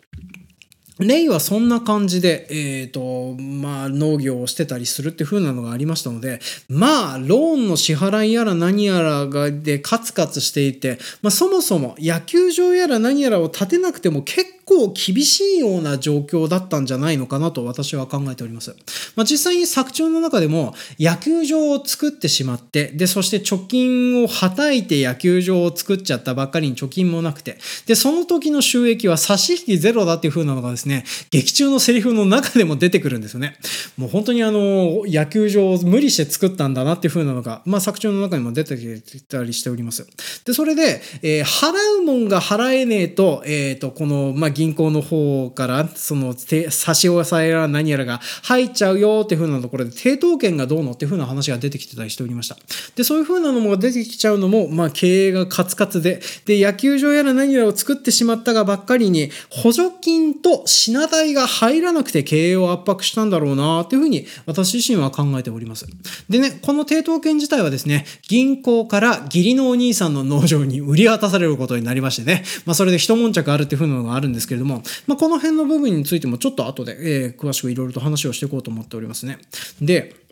[0.99, 18.75] レイはそんな感じで、えっ、ー、と、まあ、農業をしてたりするって風なのがありましたので、まあ、ローンの支払いやら何やらがでカツカツしていて、まあ、そもそも野球場やら何やらを建てなくても結構厳しいような状況だったんじゃないのかなと私は考えております。
[19.15, 33.57] まあ、実際に作中の中でも野球場を作ってしまって、で、そして貯金をはたいて野球場を作っちゃったばっかりに貯金もなくて、で、その時の収益は差し引きゼロだっていう風なのがですね、劇中のセリフの中でも出てくるんですよね。
[33.97, 40.07] もう本当にあの、野球場を無理して作ったんだなっていう風なのが、まあ作中の中にも出てきたりしております。
[40.45, 46.35] で、それで、えー、払うもんが払えねえと、え、ー、と、この、まあ銀行の方から、その、
[46.69, 52.59] 差し押さえやら何やらが入っちゃうよっていう風なところで、抵当権がどうのっていう風な話が出てきてたりしておりました。
[52.97, 65.87] で、そういう風なのも出てきちゃうのも、まあ経営がカツカツで、で、野球場やら何やらを作ってしまったがばっかりに、補助金と品代が入らなくて経営を圧迫したんだろうなというふうに私自身は考えております。
[66.29, 79.38] でね、この抵当権自体はですね、銀行から義理のお兄さんの農場に売り渡されることになりましてね、まあそれで一悶着あるっていう風なのがあるんですけれども、まあ、この辺の部分についてもちょっと後で、えー、詳しくいろいろと話をしていこうと思っておりますね。
[79.81, 80.26] で、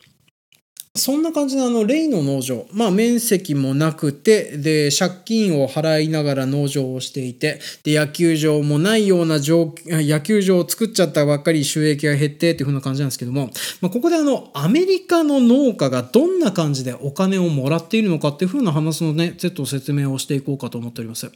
[0.97, 2.67] そんな感じのあの、レイの農場。
[2.73, 21.29] まあ、面積もなくて、で、借金を払いながら農場をしていて、で、野球場もないような状野球場を作っちゃったばっかり収益が減ってっていう風な感じなんですけども、まあ、ここであの、アメリカの農家がどんな感じでお金をもらっているのかっていう風な話のね、ちょっと説明をしていこうかと思っております。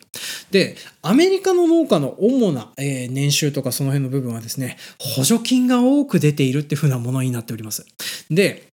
[0.53, 7.85] で、アメリカの農家の主な、えー、年収とかその辺の部分はですね、補助金が多く出ているっていう風なものになっております。
[8.31, 8.68] で、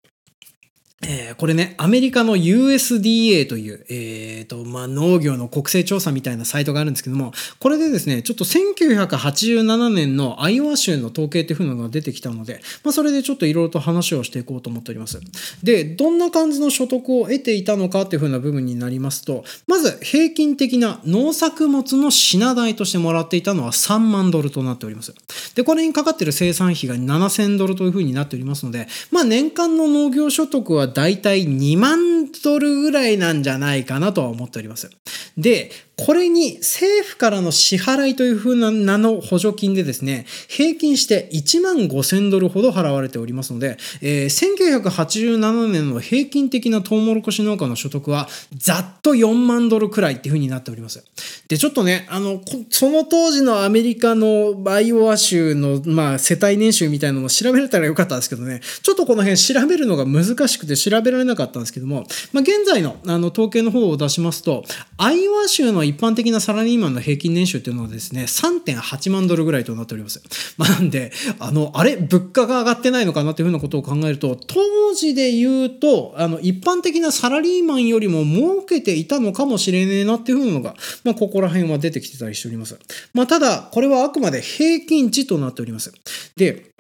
[1.08, 15.20] えー、これね、アメリカの USDA という、えっ、ー、と、まあ、農業の国勢調査みたいなサイトがあるんですけども、これでですね、ちょっと1987年のアイオワ州の統計っていうのが出てきたので、まあ、それでちょっといろいろと話をしていこうと思っております。
[15.64, 25.14] で、どんな感じの所得を得ていたのかっていう風な部分になりますと、まず平均的な農作物の品代としてもらっていたのは3万ドルとなっております。
[25.56, 34.90] で、これにかかっている生産費が7000ドルという風になっておりますので、まあ、年間の農業所得は大体2万ドルぐらいなんじゃないかなとは思っております。
[35.38, 51.04] で、これに政府からの支払いという風な名の補助金でですね、平均して1万5000ドルほど払われておりますので、えー、1987年の平均的なトウモロコシ農家の所得はざっと4万ドルくらいっていう風になっております。
[51.48, 64.64] で、ちょっとね、あの、その当時のアメリカのバイオワ州の、まあ、世帯年収みたいなのを調べれたらよかったんですけどね、ちょっとこの辺調べるのが難しくて調べられなかったんですけども、まあ、現在のあの統計の方を出しますと、
[64.98, 70.22] アイオワ州の一般的なサラリーマンの平均年収っていうのはですね、3.8万ドルぐらいとなっております。
[70.58, 82.78] まあ、なんで、あの、あれ、物価が上がってないのかなというふうなことを考えると、当時で言うと、あの、一般的なサラリーマンよりも儲けていたのかもしれねえなっていうふうなのが、まあ、ここら辺は出てきてたりしております。
[83.14, 85.94] まあ、ただ、これはあくまで平均値となっております。
[86.36, 86.73] で、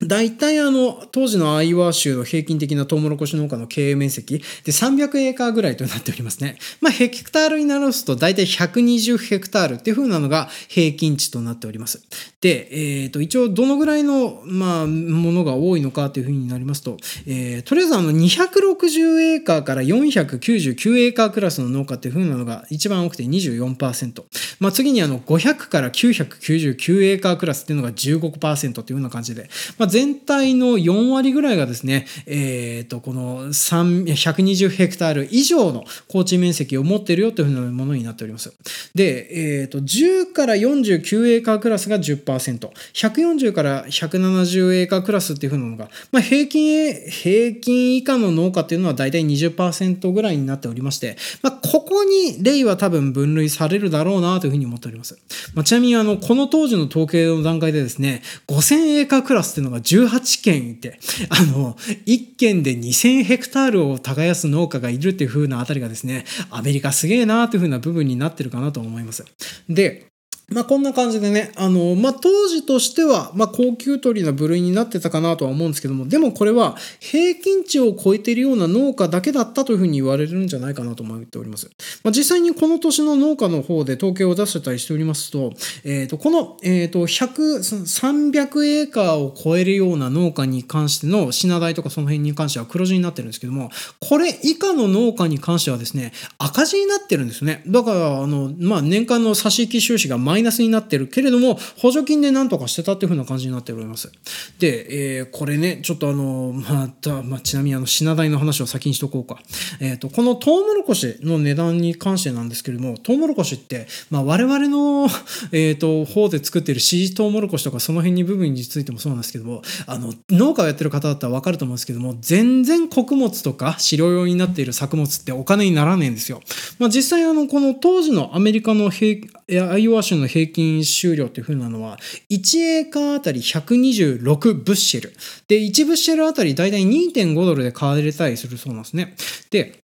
[0.00, 6.56] 大体あの、当時のアイワー州の平均的なトウモロコシ農家の経営面積で300エーカーぐらいとなっておりますね。
[6.80, 12.00] まあヘクタールになると大体120ヘクタールっていう風なのが平均値となっております。
[12.40, 12.68] で、
[13.02, 16.96] え、ー、と、一応どのぐらいの、まあ、ものが多いのかという風になりますと、
[17.26, 24.22] えー、とりあえずあの260エーカーから499エーカークラスの農家っていう風なのが一番多くて24%。
[24.60, 38.52] まあ次にあの500から999エーカークラスっていうのが15%というような感じで、まあ全体の4割ぐらいがですね、え、ー、と、この120ヘクタール以上の高地面積を持っているよというふうなものになっております。
[38.94, 55.18] で、え、ー、と、10から49エーカークラスが10%、140から170エーカークラスっていうふうなのが、まあ、平均、平均以下の農家っていうのは大体20%ぐらいになっておりまして、まあ、ここに例は多分分類されるだろうなというふうに思っております。
[55.54, 61.74] まあ、ちなみに、あの、この当時の統計の段階でですね、5000エーカークラスっていうのが18件いて、あの、
[62.06, 69.24] 1県で2000ヘクタールを耕す農家がいるっていう風なあたりがですね、アメリカすげえなーっていうな部分になってるかなと思います。
[69.68, 70.06] で、
[70.50, 81.70] まあこんな感じでね、あの、まあ当時としては、まあ高級鳥の部類になってたかなとは思うんですけども、でもこれは平均値を超えているような農家だけだったというふうに言われるんじゃないかなと思っております。
[82.02, 85.52] まあ実際にこの年の農家の方で統計を出したりしておりますと、
[85.84, 97.62] えっ、ー、と、この、えっ、ー、と、100、300エーカーを超えるような農家に関しての品代とかその辺に関しては黒字になってるんですけども、これ以下の農家に関してはですね、赤字になってるんですね。
[97.66, 104.10] だから、あの、まあ年間の差し引き収支がマイイナスになってるけれども、補助金で何とかしてたっていう風な感じになっております。
[104.58, 109.40] で、えー、これね、ちょっとあの、また、まあ、ちなみにあの、品代の話を先にしとこうか。
[109.80, 115.08] えっ、ー、と、このトウモロコシの値段に関してなんですけれども、トウモロコシって、まあ、我々の、
[115.52, 126.40] えっ、ー、と、方で作ってるシートウモロコシとかその辺に部分についてもそうなんですけども、あの、農家をやってる方だったらわかると思うんですけども、全然穀物とか飼料用になっている作物ってお金にならねえんですよ。
[126.78, 129.28] まあ、実際あの、この当時のアメリカの平、
[129.70, 131.98] アイオワ州の平均収量というふうなのは、
[132.30, 135.12] 1エーカーあたり126ブッシェル。
[135.48, 139.16] で、1ブッシェルあたりだいたい2.5ドルで買われたりするそうなんですね。
[139.50, 139.82] で、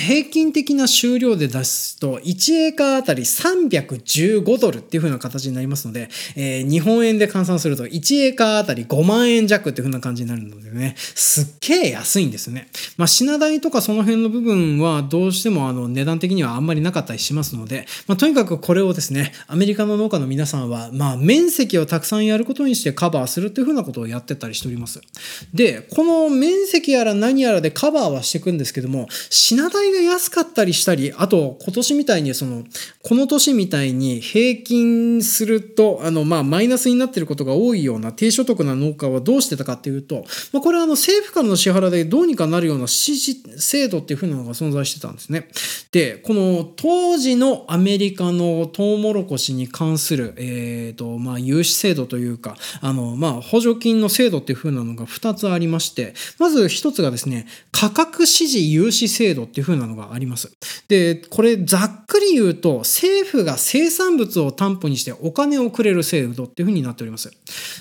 [0.00, 12.68] 平均的な収量で出すと、1エーカーあたり315ドルっていう風な形になりますので、えー、日本円で換算すると、1エーカーあたり5万円弱っていう風な感じになるのでね、すっげえ安いんですね。
[12.96, 25.00] まあ、品代とかその辺の部分はどうしてもあの値段的にはあんまりなかったりしますので、まあ、とにかくこれをですね、アメリカの農家の皆さんは、まあ、面積をたくさんやることにしてカバーするっていう風なことをやってたりしております。
[25.52, 32.64] で、この面積やら何やらでカバーはしていくんですけども、品代が安かったりしたり、あと今年みたいにその、
[33.02, 45.48] この年みたいに平均すると、あの、まあ、マイナスになってることが多いような低所得な農家はどうしてたかっていうと、まあ、これはあの政府からの支払いでどうにかなるような支持制度っていうふうなのが存在してたんですね。
[45.92, 60.52] で、この当時のアメリカのトウモロコシに関する、えっ、ー、と、まあ、融資制度というか、あの、まあ、補助金の制度っていうふうなのが2つありまして、まず1つがですね、価格支持融資制度っていうふうななのがあります。
[60.86, 67.30] で、これざっくり言うと、政府が生産物を担保にしてお金をくれる制度っていうふうになっております。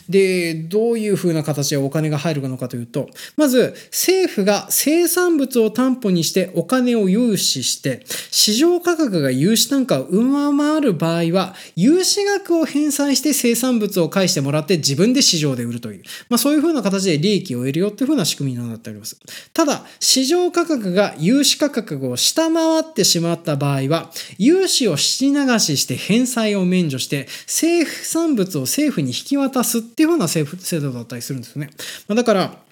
[0.07, 19.19] で、どういうふうな形でお金が入るのかというと、まず政府が生産物を担保にしてお金を融資して、市場価格が融資単価を上回る場合は、融資額を返済して生産物を返してもらって自分で市場で売るという、まあそういうふうな形で利益を得るよっていうふうな仕組みになっております。
[19.53, 30.43] ただ、市場価格が融資価格を下回ってしまった場合は、融資をし流しして返済を免除して、政府産物を政府に引き渡すっていうふうな制
[30.80, 31.71] 度だったりするんですよね。
[32.08, 32.68] だから、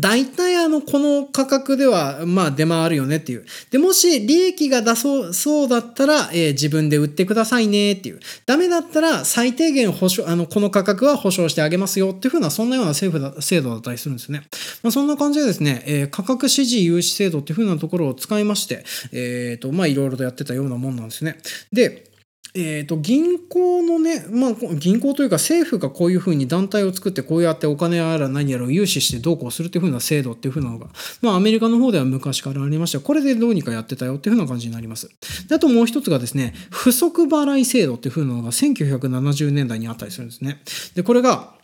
[0.00, 3.44] 大体あの、この価格では、まあ出回るよねっていう。
[3.70, 8.20] で、もし利益が出そう、そうだったら、えー、自分で売ってくださいねっていう。
[8.46, 14.42] ダメだったら、最低限保証、あの、この価格は保証してあげますよっていうふうな、そんなような政府だ、制度だったりするんですね。
[14.82, 21.38] まあそんな感じでですね、えー、価格支持融資制度っていうふうなところを使いまして、えっ、ー、と、まあいろいろとやってたようなもんなんですね。
[21.72, 22.13] で、
[22.56, 30.86] え、ー、と、銀行のね、まあ、銀行というか政府がこういうふうに団体を作ってこうやってお金やら何やらを融資してどうこうするっていうふうな制度っていうふうなのが、
[31.20, 35.10] まあ、アメリカの方では昔からありましたこれでどうにかやってたよっていうふうな感じになります。
[35.48, 40.60] であともう一つがですね、不足払い制度っていうふうなのが1970年代にあったりするんですね。
[40.94, 41.54] で、これが、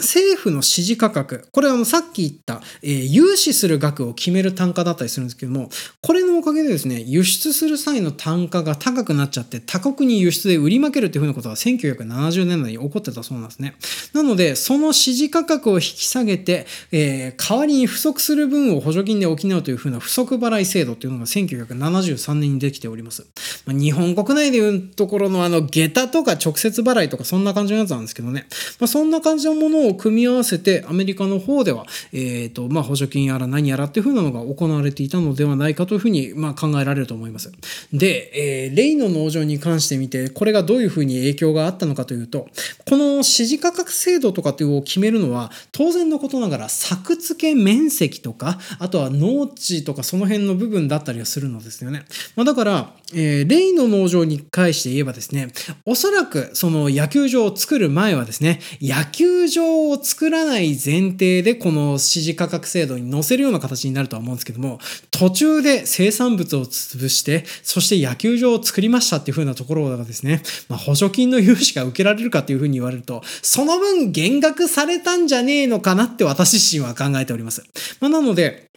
[0.00, 5.70] 政府の指示価格、これはあのさっき言った、えー、融資する額を決める単価だったりするんですけども、
[6.02, 13.74] これのおかげでですね、輸出する際の単価が高くなっちゃって、他国に輸出で売り負けるっていうふうなことが1970年代に起こってたそうなんですね。
[14.12, 23.26] なので、その指示価格を引き下げて、えー、代わりに不足する分を補助金で補うというふうな不足払い制度っていうのが1973年にできております。
[23.66, 28.46] まあ、日本国内でいうところのあの、下駄とか直接払いとかそんな感じのやつなんですけどね。
[28.78, 37.52] まあ、そんな感じのものをを組み合わせてアメリカの方では、えーとまあ、補助金やら何やらっていうふうなのが行われていたのではないかというふうに、まあ、考えられると思います。
[37.92, 42.48] で、えー、レイの農場に関して見てこれがどういうふうに影響があったのかというと
[42.88, 52.04] この指示価格制度とかっていうを決めるのは当然のことながら作付け面積とかあとは農地とかその辺の部分だったりはするのですよね。
[52.36, 55.48] まあ、だから、えー、レイの農場に関して言えばですね
[55.84, 64.78] おそらくその野球場を作る前はですね野球場を作らない前提でこの支持価格制度に載せるような形になるとは思うんですけども、
[65.10, 77.62] 途中で生産物を潰して、そして野球場を作りましたっていう風なところがですね、まあ、補助金の融資が受けられるかっていう風に言われると、その分減額されたんじゃねえのかなって私自身は考えております。
[78.00, 78.69] まあ、なので、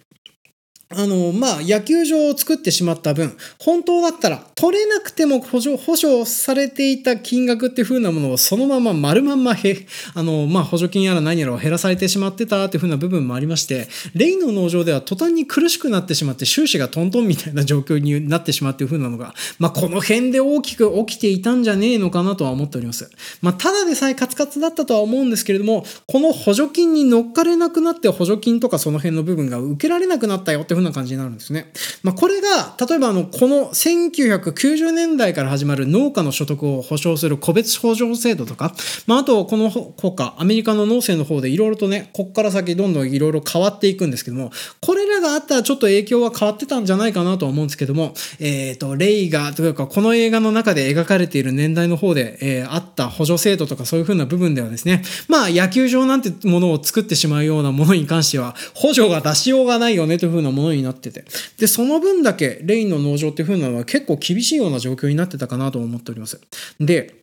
[0.96, 23.10] あの、まあ、野球場を作ってしまった分、本当だったら取れなくても補助、保証されていた金額っていう風なものをそのまま丸まんまへ、あの、まあ、補助金やら何やらを減らされてしまってたっていう風な部分もありまして、レイの農場では途端に苦しくなってしまって収支がトントンみたいな状況になってしまっていう風なのが、まあ、この辺で大きく起きていたんじゃねえのかなとは思っております。
[23.42, 31.72] まあ、ただでさえカツカツだったとは思うんですけれども、この補助金に乗っかれなくなって補助金とかその辺の部分が受けられなくなったよっていう風な感じになるんですね。
[32.04, 38.74] まあ、これが、例えばあの、この1990年代から始まる農家の所得を保障する個別補助制度とか、
[39.08, 61.26] まあ、あと、このほか、アメリカの農政の方でいろいろとね、こっから先どんどんいろいろ変わっていくんですけども、これらがあったらちょっと影響は変わってたんじゃないかなとは思うんですけども、えっ、ー、と、レイが、というか、この映画の中で描かれている年代の方で、えー、あった補助制度とかそういう風な部分ではですね、まあ、野球場なんてものを作ってしまうようなものに関しては、補助が出しようがないよねという風なものにになってて、
[61.58, 66.40] で、その分だけレインの農場っていう風なのは結構厳しいような状況になってたかなと思っております。
[66.80, 67.23] で、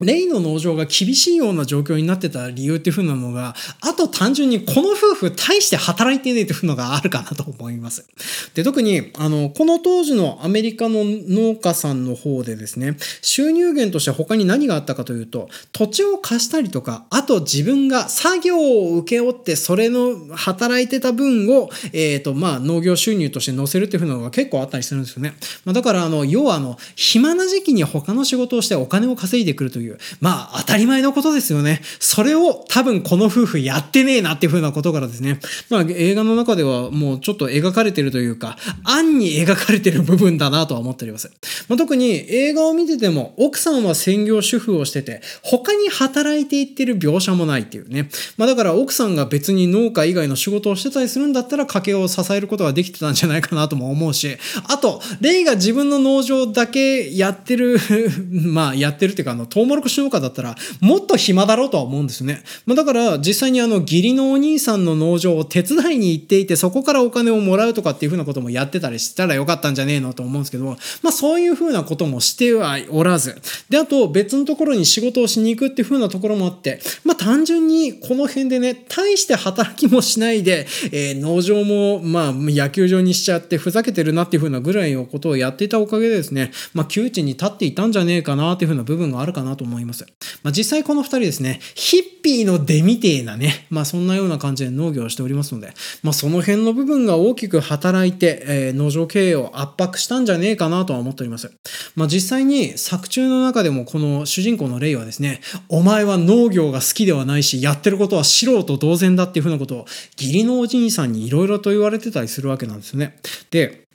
[0.00, 8.06] レイの農場が厳しいような状況になってた理由っていう風なのが、あと単純にこの夫婦大して働いてねえっていうのがあるかなと思います。
[8.54, 25.34] で、特に、あの、この当時のアメリカの農家さんの方でですね、収入源として他に何があったかというと、土地を貸したりとか、あと自分が作業を請け負って、それの働いてた分を、えっ、ー、と、まあ、農業収入として載せるっていう風なのが結構あったりするんですよね。
[25.64, 31.80] まあ、だから、あの、要はあの、暇な時期に他の仕事をしてお金を稼いでくるといういう、まあ当たり前のことですよね。
[31.98, 41.30] それを多分この夫婦やってねえなっていう風なことからですね、まあ映画の中ではもうちょっと描かれてるというか、暗に描かれてる部分だなとは思っております。
[41.68, 48.10] まあ、特に映画を見てても、奥さんは専業主婦をしてて、他に働いていってる描写もないっていうね。
[48.36, 54.36] まあだから奥さんが別に農家以外の仕事をしてたりするんだったら家計を支えることができてたんじゃないかなとも思うし、
[54.68, 57.78] あと、レイが自分の農場だけやってる
[58.30, 62.42] まあやってるっていうか、あの、トウモロコシ農家だったら、もっと暇だろうとは思うんですね。
[62.66, 70.64] まあ、だから、実際にあの、義理のお兄さんの農場を手伝いに行っていて、そこからお金をもらうとかっていうふうなこともやってたりしたらよかったんじゃねえのと思うんですけど、
[71.02, 90.04] まあ、そういうふうなこともしてはおらず、で、あと、別のところに仕事をしに行くっていうふうなところもあって、まあ、単純にこの辺でね、大して働きもしないで、えー、農場も、まあ、野球場にしちゃってふざけてるなっていうふうなぐらいのことをやっていたおかげでですね、まあ、窮地に立っていたんじゃねえかなっていうふうな部分があるかなと思います。
[90.42, 101.52] まあ、実際この二人ですね、ヒッピーの出みてえなね、まあそんなような感じで農業をしておりますので、まあその辺の部分が大きく働いて、えー、農場経営を圧迫したんじゃねえかなとは思っております。
[101.94, 109.86] まあ実際に作中の中でもこの主人公のレイはですね、お前は農業が好きではないし、やってることは素人同然だっていうふうなことを
[110.18, 113.16] 義理のおじいさんにいろいろと言われてたりするわけなんですよね。
[113.50, 113.87] で、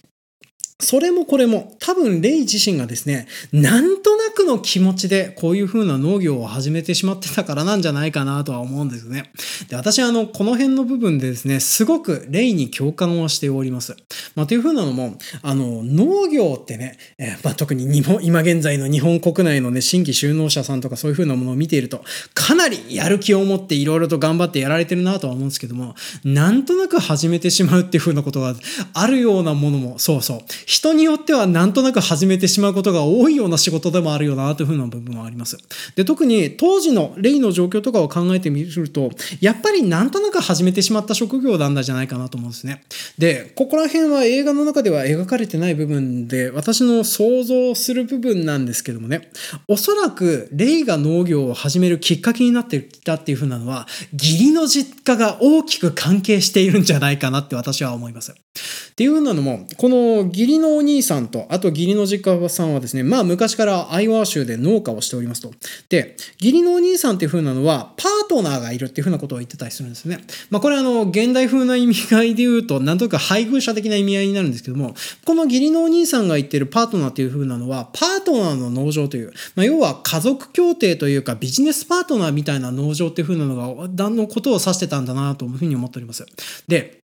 [0.79, 9.31] それもこれも多分レイ自身がですね、なんとなくの気持ちでこういう風な農業を始めてしまってたからなんじゃないかなとは思うんですね。
[9.69, 13.95] で、私はあの、この辺の部分でですね、すごくレイに共感をしております。
[14.35, 22.03] まあ、という風なのも、あの、農業ってね、えー、まあ、特に日本、今現在の日本国内のね、新規就農者さんとかそういう風なものを見ていると、
[22.33, 28.55] かなりやる気を持っていろいろと頑張ってやられてるなとは思うんですけども、なんとなく始めてしまうっていう風なことが
[28.93, 35.57] あるようなものも、そうそう、人によってはなんとなく始めてしまうことが多いような仕事でもあるよなというふうな部分はあります。
[35.95, 39.11] で、特に当時のレイの状況とかを考えてみると、
[39.41, 42.83] やっぱりなんとなく始めてしまった職業なんだじゃないかなと思うんですね。
[43.17, 49.31] で、ここら辺は映画の中では描かれてない部分で、私の想像する部分なんですけどもね、
[49.67, 58.31] おそらくレイが農業を始めるきっかけになってきたっていうふうなのは、義理の実家が大きく関係しているんじゃないかなって私は思います。
[58.31, 65.51] っていうふうなのも、この義理のお兄さんと、あと義理の実家さんはですね、まあ昔からアイワー州で農家をしておりますと。
[65.89, 70.19] で、義理のお兄さんっていう風なのは、パートナーがいるっていう風なことを言ってたりするんですね。
[70.49, 74.95] まあこれあの、現代風な意味合いで言うと、なんとか配偶者的な意味合いになるんですけども、
[75.25, 86.25] この義理のお兄さんが言ってるパートナーっていう風なのは、パートナーの農場という、まあ要は家族協定というかビジネスパートナーみたいな農場っていう風なのが、何のことを指してたんだなというふうに思っております。
[86.67, 87.02] で、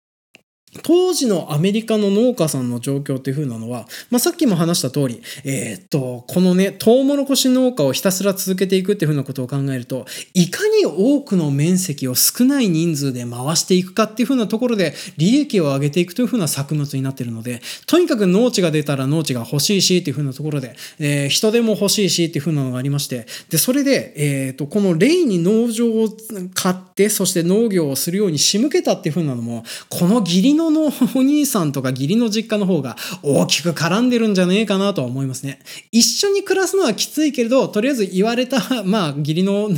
[0.84, 26.10] 当時のアメリカの農家さんの状況っていう風なのは、まあ、さっきも話した通り、えー、っと、このね、トウモロコシ農家をひたすら続けていくっていう風なことを考えると、いかに多くの面積を少ない人数で回していくかっていう風なところで利益を上げていくという風な作物になっているので、とにかく農地が出たら農地が欲しいしっていう風なところで、えー、人手も欲しいしっていう風なのがありまして、で、それで、えー、っと、このレイに農場を
[26.54, 35.60] 買って、そして農業をするように仕向けたっていう風なのも、この義理ののお兄さんとか義理の実家の方が大きく絡んでるんじゃねえかなとは思いますね。
[35.92, 39.72] 一緒に暮らすのはきついけれど、とりあえず言われた、 まあ、義理の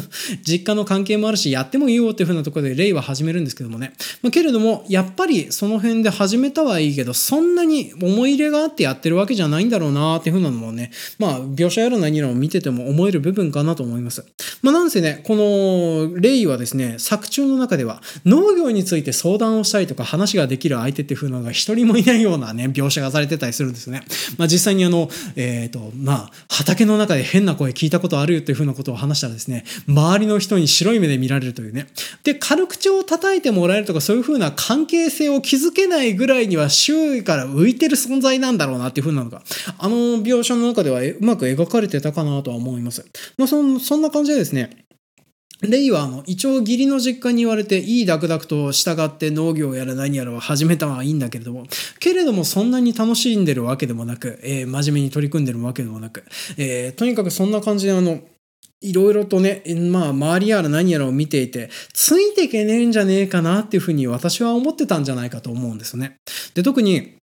[0.43, 3.93] 実家の関係もあるし、やってもいいよっていう風なところでレイは始めるんですけどもね。
[4.21, 14.25] まあ、けれども、やっぱりその辺で始めたはいいけど、そんなに思い入れがあってやってるわけじゃないんだろうなっていう風なのもね、まあ、描写やら何やらを見てても思える部分かなと思います。
[14.61, 24.01] まあ、なんせね、このレイはですね、作中の中では農業について相談をしたりとか話ができる相手っていう風なのが一人もいないようなね、描写がされてたりするんですね。
[24.37, 31.87] まあ実際にあの、えっ、ー、と、まあ、畑の中で変な声聞いたことあるよという風なことを話したらですね、周りの人に白い目で見られるというね。
[32.23, 39.41] で、軽口を叩いてもらえるとかそういう風な関係性を築けないぐらいには周囲から浮いてる存在なんだろうなっていう風なのが、
[39.77, 43.05] あの描写の中ではうまく描かれてたかなとは思います。
[43.37, 44.85] まあそ、そんな感じでですね、
[45.61, 51.65] レイはあの一応義理の実家に言われていいダクダクと従って農業やら何やらは始めたはいいんだけれども
[51.99, 56.23] けれどもそんなに楽しんでるわけでもなく、えー、真面目に取り組んでるわけでもなく、
[56.57, 58.19] えー、とにかくそんな感じであの
[58.81, 66.17] いろいろとね、まあ、周りやら何やらを見ていて、ついていけねえんじゃねえかなっていうふうに私は思ってたんじゃないかと思うんですよね。
[66.55, 67.13] で、特に、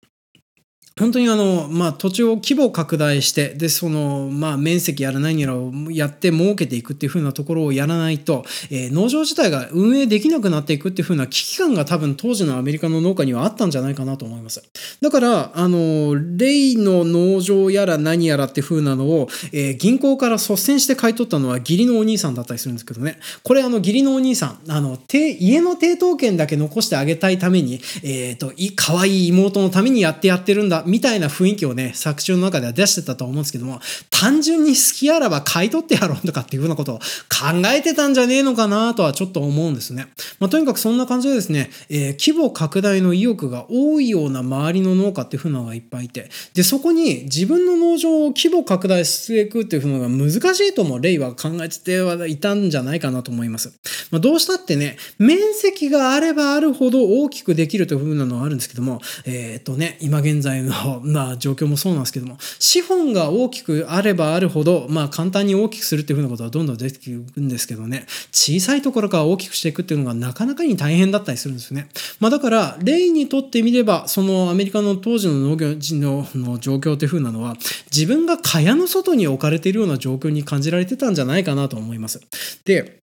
[0.99, 14.63] 本当にあの、まあ、土地を規模拡大して、で、その、まあ、面積やら何やらをやって儲けていくっていう風なところをやらないと、えー、農場自体が運営できなくなっていくっていう風な危機感が多分当時のアメリカの農家にはあったんじゃないかなと思います。
[15.01, 23.19] だから、あの、レイの農場やら何やらっていう風なのを、えー、銀行から率先して買い取ったのは義理のお兄さんだったりするんですけどね。
[23.43, 33.81] これあの、義理のお兄さん、あの、家の抵当権だけ残してあげたいために、えっ、ー、と、可愛い妹のためにやってやってるんだ、みたいな雰囲気をね、作中の中では出してたと思うんですけども、
[34.11, 40.09] 単純に好きあらば買い取ってやろうとかっていうふうなことを考えてたんじゃねえのかなとはちょっと思うんですね。
[40.41, 53.73] まあ、とにかくそんな感じでですね、えー、規模拡大の意欲が多いような周りの農家っていうふうなのがいっぱいいて、で、そこに自分の農場を規模拡大していくっていうふうなのが難しいともレイは考えてはいたんじゃないかなと思います。
[54.11, 71.89] まあ、どうしたってね、面積があればあるほど大きくできるというふうなのはあるんですけども、えっ、とね、今現在のの、まあ、状況もそうなんですけども、資本が大きくあればあるほど、まあ、簡単に大きくするっていうふうなことはどんどん出てくるんですけどね、小さいところから大きくしていくっていうのがなかなかに大変だったりするんですよね。
[72.21, 77.57] まあ、だから、例にとってみれば、そのアメリカの当時の農業人のの状況っていうふうなのは、
[77.91, 82.21] 自分が蚊帳の外に置かれているような状況に感じられてたんじゃないかなと思います。
[82.65, 83.01] で、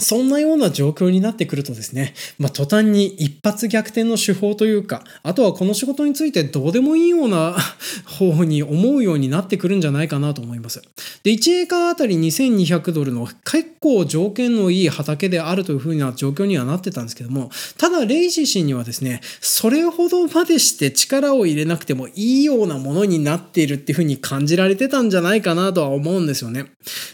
[0.00, 7.56] そんなような状況になってくるとですね、まあ、途端に一発逆転の手法というか、あとはこの仕事についてどうでもいいような
[8.06, 10.80] 方に思うようになってくるんじゃないかなと思います。
[11.24, 26.66] で、1エーカーあたり2200ドルの結構条件のいい畑であるというふうな状況にはなってたんですけども、ただレイジ氏にはですね、それほどまでして力を入れなくてもいいようなものになっているっていうふうに感じられてたんじゃないかなとは思うんですよね。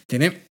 [0.09, 0.49] でね、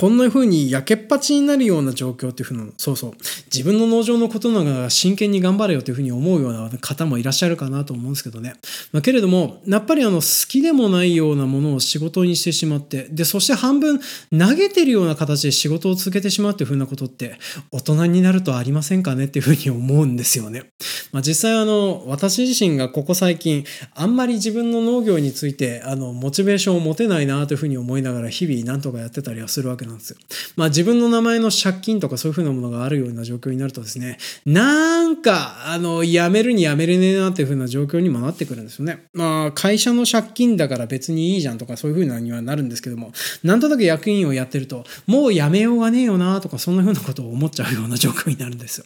[0.00, 3.12] こんな風にやけっぱちになるような状況っていう風なそうそう。
[3.52, 8.54] 自分の農場のことながら真剣に頑張れよという風に思うような方もいらっしゃるかなと思うんですけどね、
[8.92, 17.38] まあ、けれどもやっぱりあの好きでもないようなものを仕事にしてしまってでそして半分投げてるような形で仕事を続けてしまうっていう風なことって
[17.70, 20.70] 大人になるとありませんかねっていう風に思うんですよね、
[21.12, 30.16] まあ、実際あの私自身がここ最近あんまり自分の農業についてあのモチベーションを持てないなという風に思いながら日々なんとかやってたりはするわけなんですよ。
[30.56, 39.06] まあ自分の名前の借金とかそういうふうなものがあるような状況になるとですね、なんか、あの、辞めるに辞めれねえなっていうふうな状況にもなってくるんですよね。
[39.12, 43.12] まあ会社の借金だから別にいいじゃんとかそういうふうなにはなるんですけども、
[43.42, 48.84] なんとなく役員をやってると、もう辞めようがねえよなとかそんなふうなことを思っちゃうような状況になるんですよ。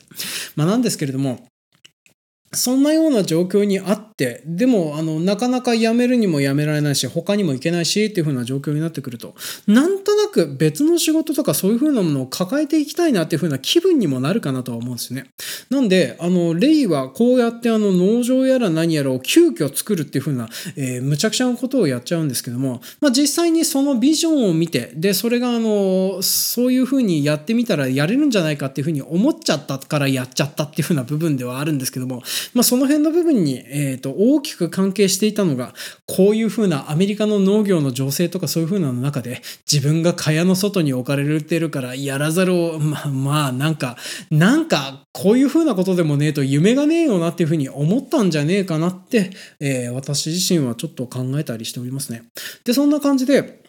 [0.56, 1.46] まあなんですけれども、
[2.52, 9.36] そんなような状況にあって、でも、あの、なかなか辞めるにも辞められないし、他にも行けないし、っていう風な状況になってくると、
[9.68, 15.26] なんとなく別の仕事とかそういう風なものを抱えていきたいなっていう風な気分にもなるかなとは思うんですね。
[15.70, 35.74] なんで、あの、レイはこうやってあの、農場やら何やらを急遽作るっていう風な、えー、むちゃくちゃなことをやっちゃうんですけども、まあ実際にそのビジョンを見て、で、それがあの、そういう風にやってみたらやれるんじゃないかっていう風に思っちゃったからやっちゃったっていう風な部分ではあるんですけども、まあ、その辺の部分に、えーと、大きく関係していたのが
[36.06, 43.96] こういうふうなアメリカの農業の情勢とかそういうふうなの中で自分が蚊帳の外に置かれてるからやらざるをまあまあなんか
[44.30, 49.30] なんかこういうふうなことでもねえと夢がねえよなっていうふうに思ったんじゃねえかなって、
[49.60, 52.22] えー、私自身はちょっと考えたりしておりますね。
[52.64, 53.59] でそんな感じで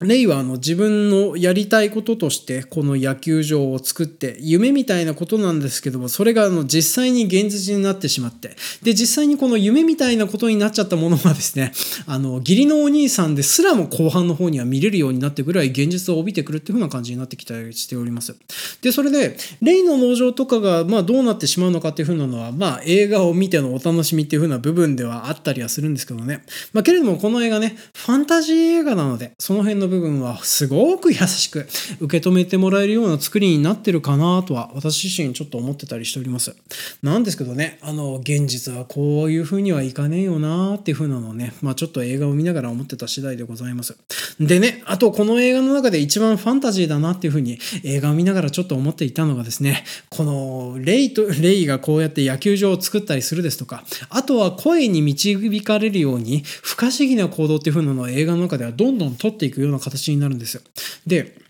[0.00, 8.56] レイはあの自分のやりたいこととしてこの野球場を作って夢みたいなことなんですけどもそれがあの実際に現実になってしまって。
[8.82, 11.72] で実際にこの夢みたいなことになっちゃったものがですね
[12.06, 18.36] あの義理のお兄さんですらも後半の方には見れるようになってぐらい現実を帯びてくるっていう風な感じになってきたりしております。
[18.82, 26.44] でそれでレイの農場とかがまあどうなってしまうのかっていう風なのはまあ映画を見てのお楽しみっていう風な部分ではあったりはするんですけどね。
[26.74, 31.66] まあけれどもこの映画ねファンタジー映画なのでその辺のの部分はすごく優しく
[32.00, 36.54] 受け止めてもらえるような作りになってるかなとは私自身ちょっと思ってたりしております。
[37.02, 43.96] なんですけどね、あの、現実はこういう風にはいかねえよなーっていう風なのをね、まあちょっと映画を見ながら思ってた次第でございます。
[44.40, 60.62] でね、あとこの映画の中で一番ファンタジーだなっていう風に映画を見ながらちょっと思っていたのがですね、このレイと、レイがこうやって野球場を作ったりするですとか、あとは声に導かれるように不可思議な行動っていう風なのを映画の中ではどんどん取っていくような形になるんですよ。
[61.06, 61.45] で、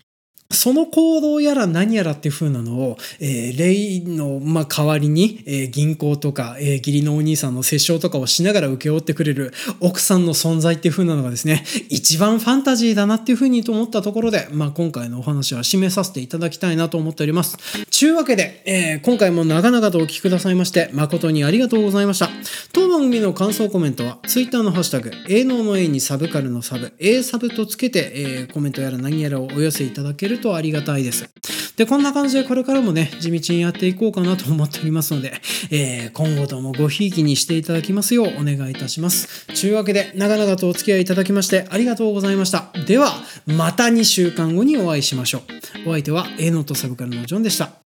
[0.49, 17.57] その行動やら何やらっていう風なのを、えー、レイの、まあ、代わりに、えー、銀行とか、えー、義理のお兄さんの折衝とかをしながら請け負ってくれる奥さんの存在っていう風なのがですね、一番ファンタジーだなっていう風にと思ったところで、まあ、今回のお話は締めさせていただきたいなと思っております。
[17.91, 22.29] ちゅうわけで、えー、今回も長々とお聞きくださいまして、誠にありがとうございました。
[22.71, 31.29] 当番組の感想コメントは、Twitter のハッシュタグ、営農の A にサブカルのサブ、A サブとつけて、えー、コメントやら何やらをお寄せいただけるるとありがたいです。
[31.75, 35.33] で、こんな感じでこれからもね、地道にやっていこうかなと思っておりますので、
[35.69, 39.45] えー、今後ともごひいきにしていただきますようお願いいたします。
[39.47, 42.71] というわけで、長々とお付き合いいただきましてありがとうございました。
[42.87, 43.13] では、
[43.45, 45.43] また2週間後にお会いしましょ
[45.85, 45.89] う。
[45.89, 47.86] お相手は、えのとサブカルのジョンでした。